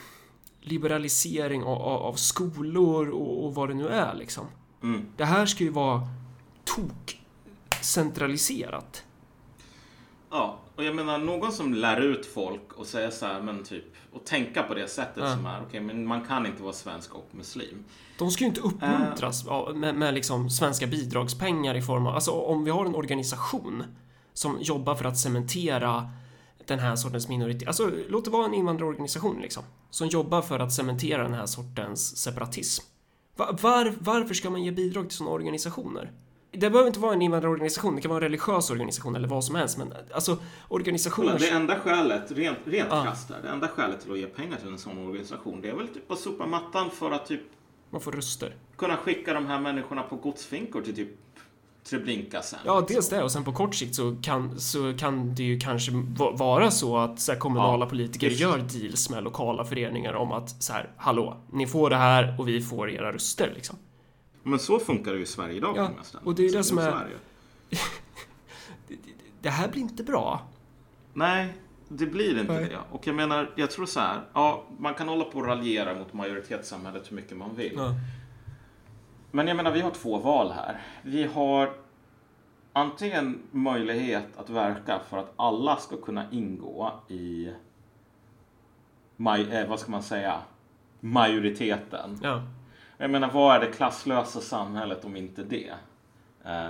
[0.61, 4.45] liberalisering av, av, skolor och, och, vad det nu är liksom?
[4.83, 5.05] Mm.
[5.17, 6.07] Det här ska ju vara
[6.63, 7.21] tok
[7.81, 9.03] centraliserat.
[10.29, 13.83] Ja, och jag menar någon som lär ut folk och säga så här, men typ,
[14.11, 15.35] och tänka på det sättet ja.
[15.35, 17.83] som är, okej, okay, men man kan inte vara svensk och muslim.
[18.17, 22.31] De ska ju inte uppmuntras uh, med, med liksom svenska bidragspengar i form av, alltså
[22.31, 23.83] om vi har en organisation
[24.33, 26.09] som jobbar för att cementera
[26.65, 30.73] den här sortens minoritet, alltså låt det vara en invandrarorganisation liksom, som jobbar för att
[30.73, 32.85] cementera den här sortens separatism.
[33.35, 36.11] Var, var, varför ska man ge bidrag till sådana organisationer?
[36.53, 39.55] Det behöver inte vara en invandrarorganisation, det kan vara en religiös organisation eller vad som
[39.55, 39.77] helst.
[39.77, 40.37] Men alltså
[40.67, 41.39] organisationer...
[41.39, 43.03] Det enda skälet, rent, rent ja.
[43.03, 45.87] krasst det enda skälet till att ge pengar till en sån organisation, det är väl
[45.87, 47.41] typ att sopa mattan för att typ...
[47.89, 48.55] Man får röster.
[48.77, 51.09] Kunna skicka de här människorna på godsfinkor till typ
[51.89, 52.59] Treblinka sen.
[52.65, 55.91] Ja, dels det och sen på kort sikt så kan, så kan det ju kanske
[56.33, 58.41] vara så att så här, kommunala ja, politiker just.
[58.41, 62.47] gör deals med lokala föreningar om att så här, hallå, ni får det här och
[62.47, 63.75] vi får era röster liksom.
[64.43, 65.77] Men så funkar det ju i Sverige idag.
[65.77, 65.91] Ja,
[66.23, 67.07] och det är det som är...
[69.41, 70.47] det här blir inte bra.
[71.13, 71.53] Nej,
[71.87, 72.69] det blir inte Nej.
[72.69, 72.79] det.
[72.91, 74.21] Och jag menar, jag tror så här.
[74.33, 77.73] Ja, man kan hålla på och raljera mot majoritetssamhället hur mycket man vill.
[77.75, 77.93] Ja.
[79.31, 80.81] Men jag menar, vi har två val här.
[81.01, 81.73] Vi har
[82.73, 87.51] antingen möjlighet att verka för att alla ska kunna ingå i,
[89.15, 90.39] maj, eh, vad ska man säga,
[90.99, 92.19] majoriteten.
[92.23, 92.43] Ja.
[92.97, 95.73] Jag menar, vad är det klasslösa samhället om inte det?
[96.45, 96.69] Eh,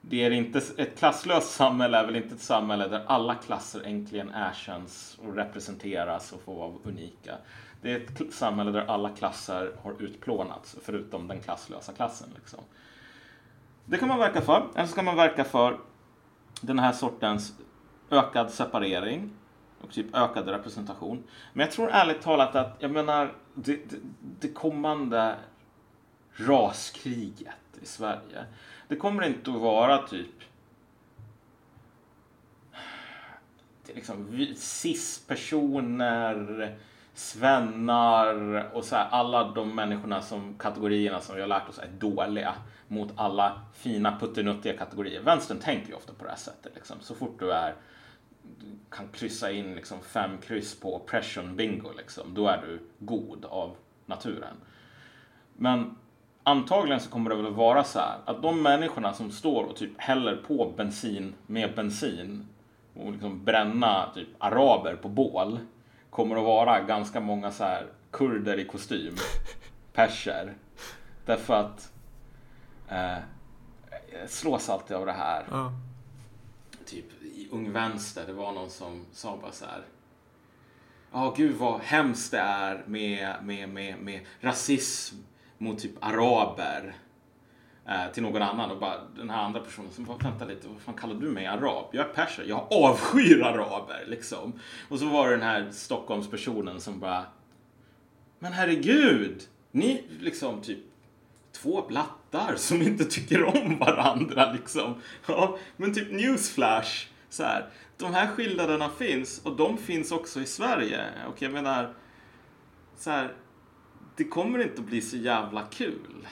[0.00, 4.32] det är inte, ett klasslöst samhälle är väl inte ett samhälle där alla klasser äntligen
[4.34, 7.34] erkänns och representeras och får vara unika.
[7.82, 12.28] Det är ett samhälle där alla klasser har utplånats, förutom den klasslösa klassen.
[12.34, 12.60] Liksom.
[13.84, 15.78] Det kan man verka för, eller så kan man verka för
[16.60, 17.52] den här sortens
[18.10, 19.30] ökad separering
[19.80, 21.24] och typ ökad representation.
[21.52, 23.96] Men jag tror ärligt talat att, jag menar, det, det,
[24.40, 25.36] det kommande
[26.34, 28.44] raskriget i Sverige,
[28.88, 30.26] det kommer inte att vara typ
[33.94, 35.58] liksom cis-personer,
[37.14, 41.88] svennar och så här, alla de människorna som kategorierna som vi har lärt oss är
[41.98, 42.54] dåliga
[42.88, 45.22] mot alla fina puttinuttiga kategorier.
[45.22, 46.72] Vänstern tänker ju ofta på det här sättet.
[46.74, 46.96] Liksom.
[47.00, 47.74] Så fort du är
[48.90, 53.76] kan kryssa in liksom fem kryss på oppression bingo, liksom, då är du god av
[54.06, 54.56] naturen.
[55.56, 55.96] Men
[56.42, 59.90] antagligen så kommer det väl vara så här att de människorna som står och typ
[59.96, 62.48] häller på bensin med bensin
[62.94, 65.58] och liksom bränna typ araber på bål
[66.10, 69.14] kommer att vara ganska många så här kurder i kostym,
[69.92, 70.54] perser.
[71.26, 71.92] Därför att
[72.88, 73.18] eh,
[74.26, 75.44] slås alltid av det här.
[75.50, 75.72] Ja.
[76.90, 79.84] Typ i Ung Vänster, det var någon som sa bara så här.
[81.12, 85.16] Ja, gud vad hemskt det är med, med, med, med rasism
[85.58, 86.94] mot typ araber
[87.86, 90.80] eh, till någon annan och bara den här andra personen som bara vänta lite, vad
[90.80, 91.84] fan kallar du mig arab?
[91.92, 94.52] Jag är perser, jag avskyr araber liksom.
[94.88, 97.24] Och så var det den här Stockholmspersonen som bara
[98.38, 100.78] men herregud, ni liksom typ
[101.52, 104.94] två blattar som inte tycker om varandra liksom.
[105.26, 107.68] Ja, men typ newsflash så här.
[107.96, 111.04] De här skillnaderna finns och de finns också i Sverige.
[111.28, 111.94] Och jag menar
[112.96, 113.34] så här.
[114.16, 116.28] Det kommer inte att bli så jävla kul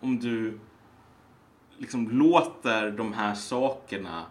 [0.00, 0.60] om du
[1.78, 4.26] liksom låter de här sakerna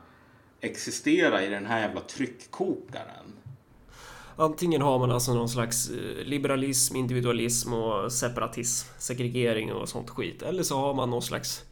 [0.61, 3.33] existera i den här jävla tryckkokaren.
[4.39, 10.41] Antingen har man alltså någon slags eh, liberalism, individualism och separatism, segregering och sånt skit.
[10.41, 11.63] Eller så har man någon slags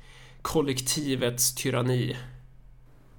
[0.41, 2.17] kollektivets tyranni.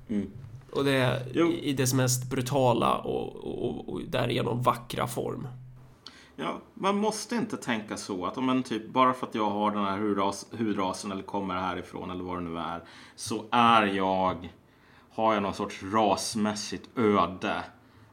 [0.08, 0.30] Mm.
[0.72, 1.52] Och det är Jo.
[1.52, 5.48] i dess mest brutala och, och, och därigenom vackra form.
[6.36, 9.70] Ja, man måste inte tänka så att om en typ, bara för att jag har
[9.70, 12.84] den här hudras, hudrasen eller kommer härifrån eller vad det nu är,
[13.16, 14.52] så är jag,
[15.10, 17.62] har jag någon sorts rasmässigt öde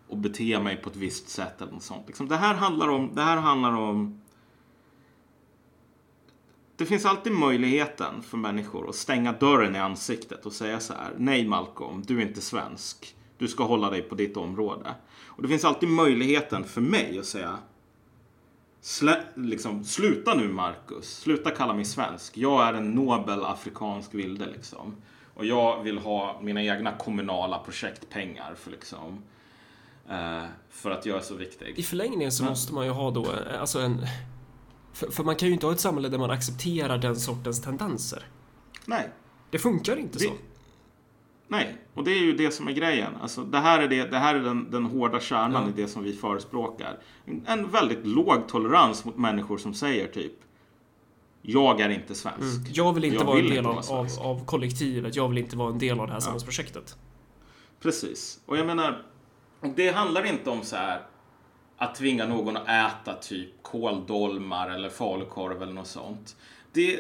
[0.07, 2.07] och bete mig på ett visst sätt eller något sånt.
[2.07, 4.19] Liksom, det här handlar om, det här handlar om
[6.75, 11.11] det finns alltid möjligheten för människor att stänga dörren i ansiktet och säga så här.
[11.17, 13.15] Nej Malcolm, du är inte svensk.
[13.37, 14.95] Du ska hålla dig på ditt område.
[15.25, 17.57] Och det finns alltid möjligheten för mig att säga
[18.81, 22.37] Slä, liksom, sluta nu Marcus, sluta kalla mig svensk.
[22.37, 24.95] Jag är en nobel afrikansk vilde liksom.
[25.33, 29.32] Och jag vill ha mina egna kommunala projektpengar för liksom eh,
[30.69, 31.73] för att jag är så viktig.
[31.79, 34.05] I förlängningen så Men- måste man ju ha då eh, alltså en...
[34.93, 38.25] För, för man kan ju inte ha ett samhälle där man accepterar den sortens tendenser.
[38.85, 39.09] Nej,
[39.51, 40.31] Det funkar inte Det- så.
[41.47, 43.15] nej, och det är ju det som är grejen.
[43.21, 45.69] Alltså, det här är, det, det här är den, den hårda kärnan Ja.
[45.69, 46.99] i det som vi förespråkar.
[47.25, 50.33] En, en väldigt låg tolerans mot människor som säger typ
[51.41, 52.57] jag är inte svensk.
[52.59, 52.71] Mm.
[52.73, 55.15] Jag vill inte Jag vara en vill del inte av, av, av kollektivet.
[55.15, 56.97] Jag vill inte vara en del av det här samhällsprojektet.
[57.81, 58.39] Precis.
[58.45, 59.05] Och jag menar,
[59.75, 61.01] det handlar inte om så här
[61.77, 66.35] att tvinga någon att äta typ kåldolmar eller falukorv eller något sånt.
[66.73, 66.99] Det,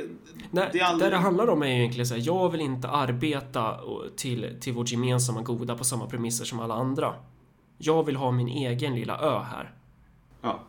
[0.51, 1.11] Nej, det aldrig...
[1.11, 3.79] det handlar om är egentligen så här, jag vill inte arbeta
[4.15, 7.15] till, till vårt gemensamma goda på samma premisser som alla andra.
[7.77, 9.73] Jag vill ha min egen lilla ö här.
[10.41, 10.59] Ja.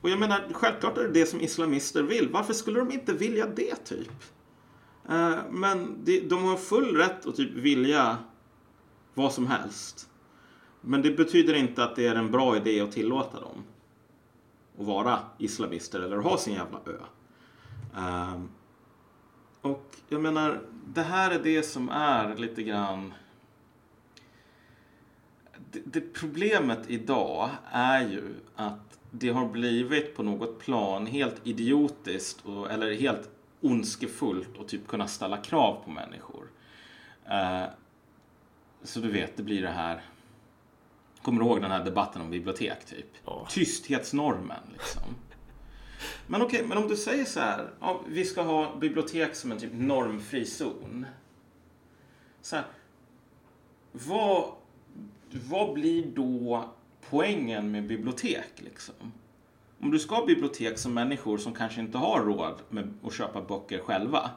[0.00, 2.28] Och jag menar, självklart är det det som islamister vill.
[2.28, 4.10] Varför skulle de inte vilja det, typ?
[5.08, 8.16] Eh, men de har full rätt att typ vilja
[9.14, 10.08] vad som helst.
[10.86, 13.64] Men det betyder inte att det är en bra idé att tillåta dem
[14.78, 16.98] att vara islamister eller ha sin jävla ö.
[17.96, 18.48] Um,
[19.60, 23.12] och jag menar, det här är det som är lite grann
[25.70, 32.46] det, det problemet idag är ju att det har blivit på något plan helt idiotiskt
[32.46, 33.30] och, eller helt
[33.60, 36.44] ondskefullt att typ kunna ställa krav på människor.
[37.26, 37.64] Uh,
[38.82, 40.02] så du vet, det blir det här
[41.24, 43.06] Kommer du ihåg den här debatten om bibliotek typ?
[43.24, 43.46] Ja.
[43.50, 45.02] Tysthetsnormen liksom.
[46.26, 49.58] Men okej, men om du säger så här, ja, vi ska ha bibliotek som en
[49.58, 51.06] typ normfri zon.
[52.40, 52.64] Så här,
[53.92, 54.52] vad,
[55.30, 56.64] vad blir då
[57.10, 59.12] poängen med bibliotek liksom?
[59.80, 63.42] Om du ska ha bibliotek som människor som kanske inte har råd med att köpa
[63.42, 64.30] böcker själva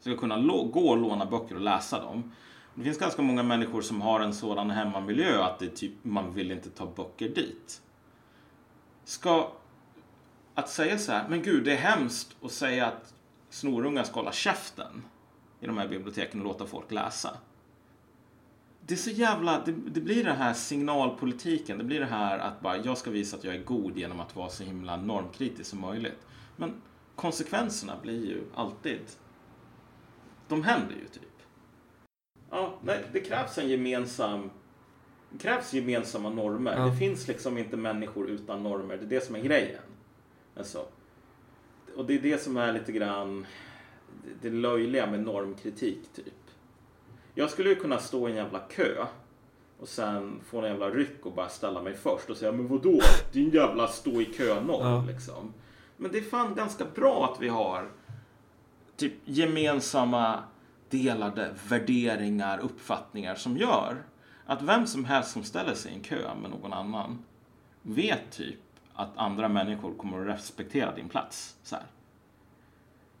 [0.00, 2.32] ska kunna gå och låna böcker och läsa dem.
[2.78, 6.50] Det finns ganska många människor som har en sådan hemmamiljö att det typ, man vill
[6.50, 7.82] inte ta böcker dit.
[9.04, 9.52] Ska
[10.54, 13.14] att säga så här, men gud det är hemskt att säga att
[13.50, 15.02] snorungar ska hålla käften
[15.60, 17.36] i de här biblioteken och låta folk läsa.
[18.86, 22.60] Det är så jävla, det, det blir den här signalpolitiken, det blir det här att
[22.60, 25.80] bara jag ska visa att jag är god genom att vara så himla normkritisk som
[25.80, 26.26] möjligt.
[26.56, 26.74] Men
[27.16, 29.00] konsekvenserna blir ju alltid,
[30.48, 31.37] de händer ju typ.
[32.50, 34.50] Ja, nej, det krävs en gemensam,
[35.30, 36.76] det krävs gemensamma normer.
[36.78, 36.86] Ja.
[36.86, 39.82] Det finns liksom inte människor utan normer, det är det som är grejen.
[40.56, 40.84] Alltså,
[41.96, 43.46] och det är det som är lite grann
[44.42, 46.34] det löjliga med normkritik typ.
[47.34, 49.04] Jag skulle ju kunna stå i en jävla kö
[49.80, 53.00] och sen få en jävla ryck och bara ställa mig först och säga men vadå?
[53.32, 55.04] Din jävla stå i kö-norm Ja.
[55.08, 55.52] liksom.
[55.96, 57.88] Men det är fan ganska bra att vi har
[58.96, 60.42] typ gemensamma
[60.90, 64.02] delade värderingar, uppfattningar som gör
[64.46, 67.18] att vem som helst som ställer sig i en kö med någon annan
[67.82, 68.60] vet typ
[68.94, 71.56] att andra människor kommer att respektera din plats.
[71.62, 71.84] Så här.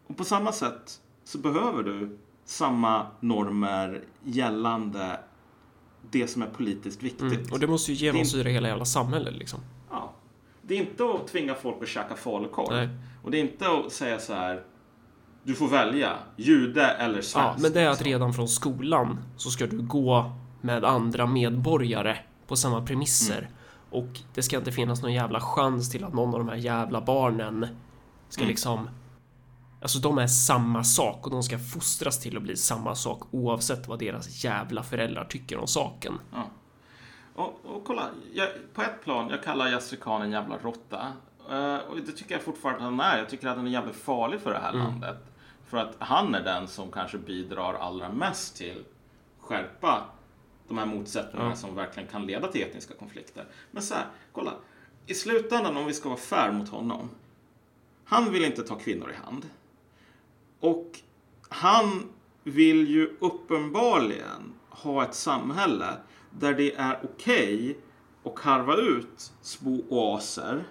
[0.06, 5.20] Och på samma sätt så behöver du samma normer gällande
[6.10, 7.22] det som är politiskt viktigt.
[7.22, 7.52] Mm.
[7.52, 9.60] Och det måste ju genomsyra hela jävla samhället liksom.
[9.90, 10.12] Ja.
[10.62, 12.88] det är inte att tvinga folk att käka falukorv.
[13.22, 14.62] Och det är inte att säga så här,
[15.48, 17.36] du får välja, jude eller svensk.
[17.36, 22.16] Ja, men det är att redan från skolan så ska du gå med andra medborgare
[22.46, 23.38] på samma premisser.
[23.38, 23.50] Mm.
[23.90, 27.00] Och det ska inte finnas någon jävla chans till att någon av de här jävla
[27.00, 27.66] barnen
[28.28, 28.48] ska Mm.
[28.48, 28.90] liksom...
[29.82, 33.88] Alltså de är samma sak och de ska fostras till att bli samma sak oavsett
[33.88, 36.18] vad deras jävla föräldrar tycker om saken.
[36.34, 36.44] Ja.
[37.34, 38.02] Och, och kolla,
[38.34, 41.12] jag, på ett plan, jag kallar Yasser Khan en jävla råtta.
[41.50, 43.18] Eh, och det tycker jag fortfarande att han är.
[43.18, 45.16] Jag tycker att han är jävligt farlig för det här landet.
[45.68, 48.84] För att han är den som kanske bidrar allra mest till
[49.40, 50.04] skärpa
[50.68, 51.56] de här motsättningarna Ja.
[51.56, 53.46] som verkligen kan leda till etniska konflikter.
[53.70, 54.52] Men så här, kolla.
[55.06, 57.10] I slutändan, om vi ska vara fair mot honom.
[58.04, 59.46] Han vill inte ta kvinnor i hand.
[60.60, 61.00] Och
[61.48, 62.02] han
[62.42, 65.86] vill ju uppenbarligen ha ett samhälle
[66.30, 67.78] där det är okej
[68.24, 70.64] att karva ut små oaser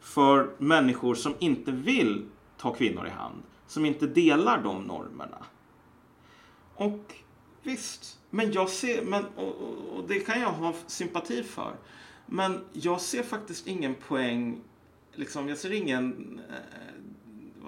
[0.00, 5.38] för människor som inte vill ta kvinnor i hand, som inte delar de normerna.
[6.74, 7.14] Och
[7.62, 11.74] visst, men jag ser, men, och, och, och det kan jag ha sympati för.
[12.26, 14.60] Men jag ser faktiskt ingen poäng,
[15.12, 16.78] liksom, jag ser ingen eh,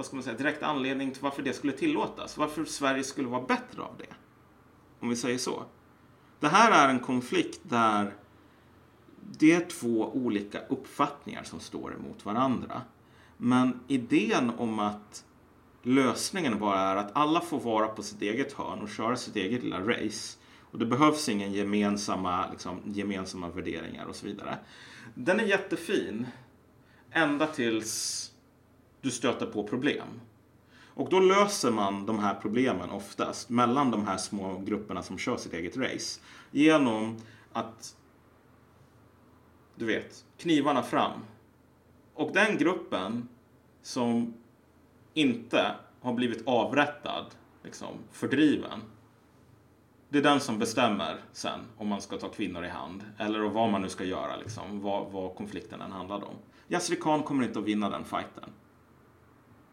[0.01, 2.37] vad ska man säga, direkt anledning till varför det skulle tillåtas.
[2.37, 4.15] Varför Sverige skulle vara bättre av det.
[5.01, 5.65] Om vi säger så.
[6.41, 8.15] Det här är en konflikt där
[9.39, 12.83] det är två olika uppfattningar som står emot varandra.
[13.37, 15.25] Men idén om att
[15.83, 19.63] lösningen bara är att alla får vara på sitt eget hörn och köra sitt eget
[19.63, 20.39] lilla race
[20.71, 24.59] och det behövs ingen gemensamma, liksom, gemensamma värderingar och så vidare.
[25.15, 26.27] Den är jättefin
[27.11, 28.27] ända tills
[29.01, 30.21] du stöter på problem.
[30.95, 35.37] Och då löser man de här problemen oftast mellan de här små grupperna som kör
[35.37, 36.21] sitt eget race
[36.51, 37.17] genom
[37.53, 37.97] att
[39.75, 41.21] du vet, knivarna fram.
[42.15, 43.29] Och den gruppen
[43.83, 44.35] som
[45.15, 47.27] inte har blivit avrättad,
[47.63, 48.81] liksom fördriven.
[50.09, 53.71] Det är den som bestämmer sen om man ska ta kvinnor i hand eller vad
[53.71, 56.35] man nu ska göra, liksom, vad, vad konflikten än handlar om.
[56.69, 58.51] Yasri Khan kommer inte att vinna den fighten.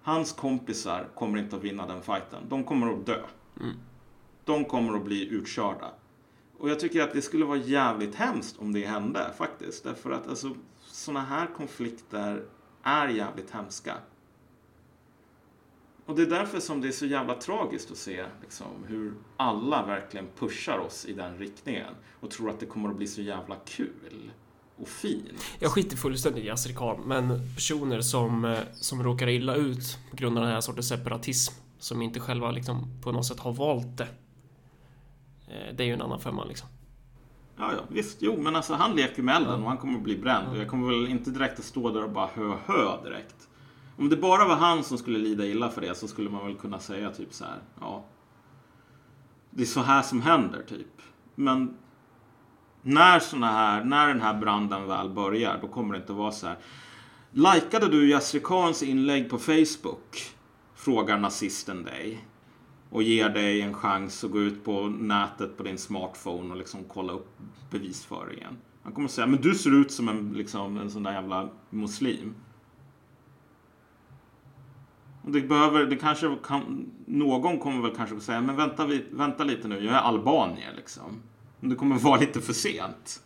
[0.02, 2.44] Hans kompisar kommer inte att vinna den fighten.
[2.50, 3.22] De kommer att dö.
[4.46, 5.92] De kommer att bli utkörda.
[6.58, 9.84] Och jag tycker att det skulle vara jävligt hemskt om det hände faktiskt.
[9.84, 12.46] Därför att alltså, sådana här konflikter
[12.84, 13.94] är jävligt hemska.
[16.08, 19.86] Och det är därför som det är så jävla tragiskt att se liksom, hur alla
[19.86, 23.56] verkligen pushar oss i den riktningen och tror att det kommer att bli så jävla
[23.66, 24.32] kul
[24.78, 25.44] och fint.
[25.60, 30.38] Jag skiter fullständigt i Khan, men personer som, eh, som råkar illa ut på grund
[30.38, 34.08] av den här sortens separatism, som inte själva liksom på något sätt har valt det.
[35.48, 36.68] eh, Det är ju en annan femma liksom.
[37.58, 38.18] Ja, ja, visst.
[38.22, 40.48] Jo, men alltså han leker med elden och han kommer att bli bränd.
[40.52, 43.36] Och jag kommer väl inte direkt att stå där och bara hö hö direkt.
[43.98, 46.56] Om det bara var han som skulle lida illa för det så skulle man väl
[46.56, 48.06] kunna säga typ så här, ja.
[49.50, 51.02] Det är så här som händer, typ.
[51.36, 51.78] Men
[52.82, 56.48] när såna här, när den här branden väl börjar, då kommer det inte vara så
[56.48, 56.58] här.
[57.32, 60.32] Likade du Yasri Khans inlägg på Facebook?
[60.76, 62.26] Frågar nazisten dig.
[62.90, 66.84] Och ger dig en chans att gå ut på nätet på din smartphone och liksom
[66.88, 67.38] kolla upp
[67.72, 68.58] bevisföringen.
[68.84, 72.36] Han kommer säga, men du ser ut som en, liksom, en sån där jävla muslim.
[75.30, 79.44] Det behöver, det kanske kan, någon kommer väl kanske att säga, men vänta, vi- vänta
[79.44, 81.22] lite nu, jag är albanier liksom.
[81.60, 83.24] Men det kommer vara lite för sent.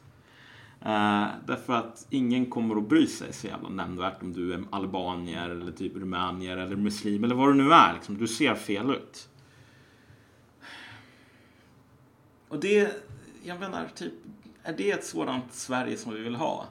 [0.82, 5.50] Eh, därför att ingen kommer att bry sig så jävla nämnvärt om du är albanier
[5.50, 7.94] eller typ rumänier eller muslim eller vad du nu är.
[7.94, 8.18] Liksom.
[8.18, 9.30] Du ser fel ut.
[12.48, 13.04] Och det,
[13.44, 14.14] jag menar, typ,
[14.64, 16.66] är det ett sådant Sverige som vi vill ha?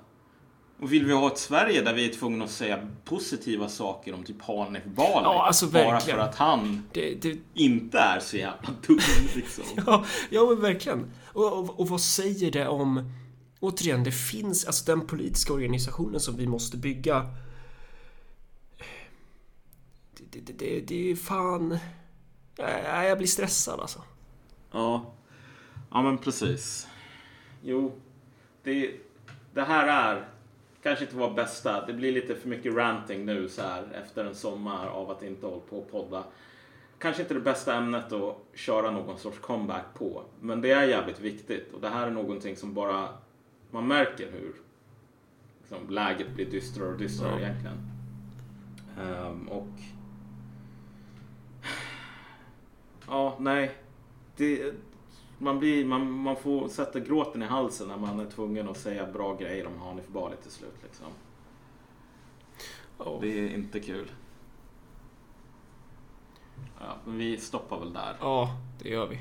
[0.81, 4.24] Och vill vi ha ett Sverige där vi är tvungna att säga positiva saker om
[4.24, 5.24] typ Hanif Bali?
[5.24, 6.18] Ja, alltså bara verkligen.
[6.18, 8.99] för att han Det, det, inte är så jävla dum
[9.35, 9.64] liksom.
[9.87, 11.12] ja, ja, men verkligen.
[11.33, 13.12] Och, och, och vad säger det om...
[13.61, 17.26] Återigen, det finns alltså den politiska organisationen som vi måste bygga.
[20.16, 21.78] Det, det, det, det, det är fan...
[22.57, 24.03] Jag, jag blir stressad alltså.
[24.72, 25.14] Ja,
[25.91, 26.87] ja men precis.
[27.62, 27.93] Jo,
[28.62, 28.91] det,
[29.55, 30.28] det här är
[30.83, 31.87] kanske inte vår bästa.
[31.87, 35.47] Det blir lite för mycket ranting nu så här efter en sommar av att inte
[35.47, 36.24] hålla på och podda.
[36.99, 41.20] Kanske inte det bästa ämnet att köra någon sorts comeback på, men det är jävligt
[41.20, 43.09] viktigt och det här är någonting som bara
[43.70, 44.53] man märker hur
[45.61, 47.47] liksom, läget blir dystrare och dystrare Ja.
[47.47, 47.76] egentligen.
[49.01, 49.68] Ehm, och
[53.07, 53.70] ja, nej,
[54.37, 54.72] det,
[55.41, 59.07] man, blir, man, man får sätta gråten i halsen när man är tvungen att säga
[59.07, 60.74] bra grejer om Hanif Bali till slut.
[60.82, 61.07] Liksom.
[62.99, 63.20] Oh.
[63.20, 64.11] Det är inte kul.
[66.80, 68.16] Ja, men vi stoppar väl där.
[68.20, 68.51] Ja,
[68.82, 69.18] det gör vi.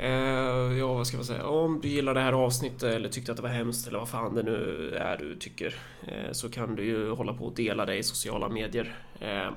[0.00, 1.46] Uh, ja, vad ska man säga?
[1.46, 4.34] Om du gillar det här avsnittet eller tyckte att det var hemskt eller vad fan
[4.34, 5.74] det nu är du tycker
[6.08, 8.98] uh, så kan du ju hålla på och dela det i sociala medier.
[9.22, 9.52] Uh,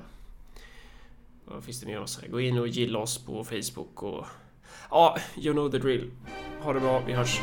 [1.44, 2.28] vad finns det mer att säga?
[2.30, 4.26] Gå in och gilla oss på Facebook och...
[4.90, 6.10] Ja, you know the drill.
[6.62, 7.40] Ha det bra, vi hörs.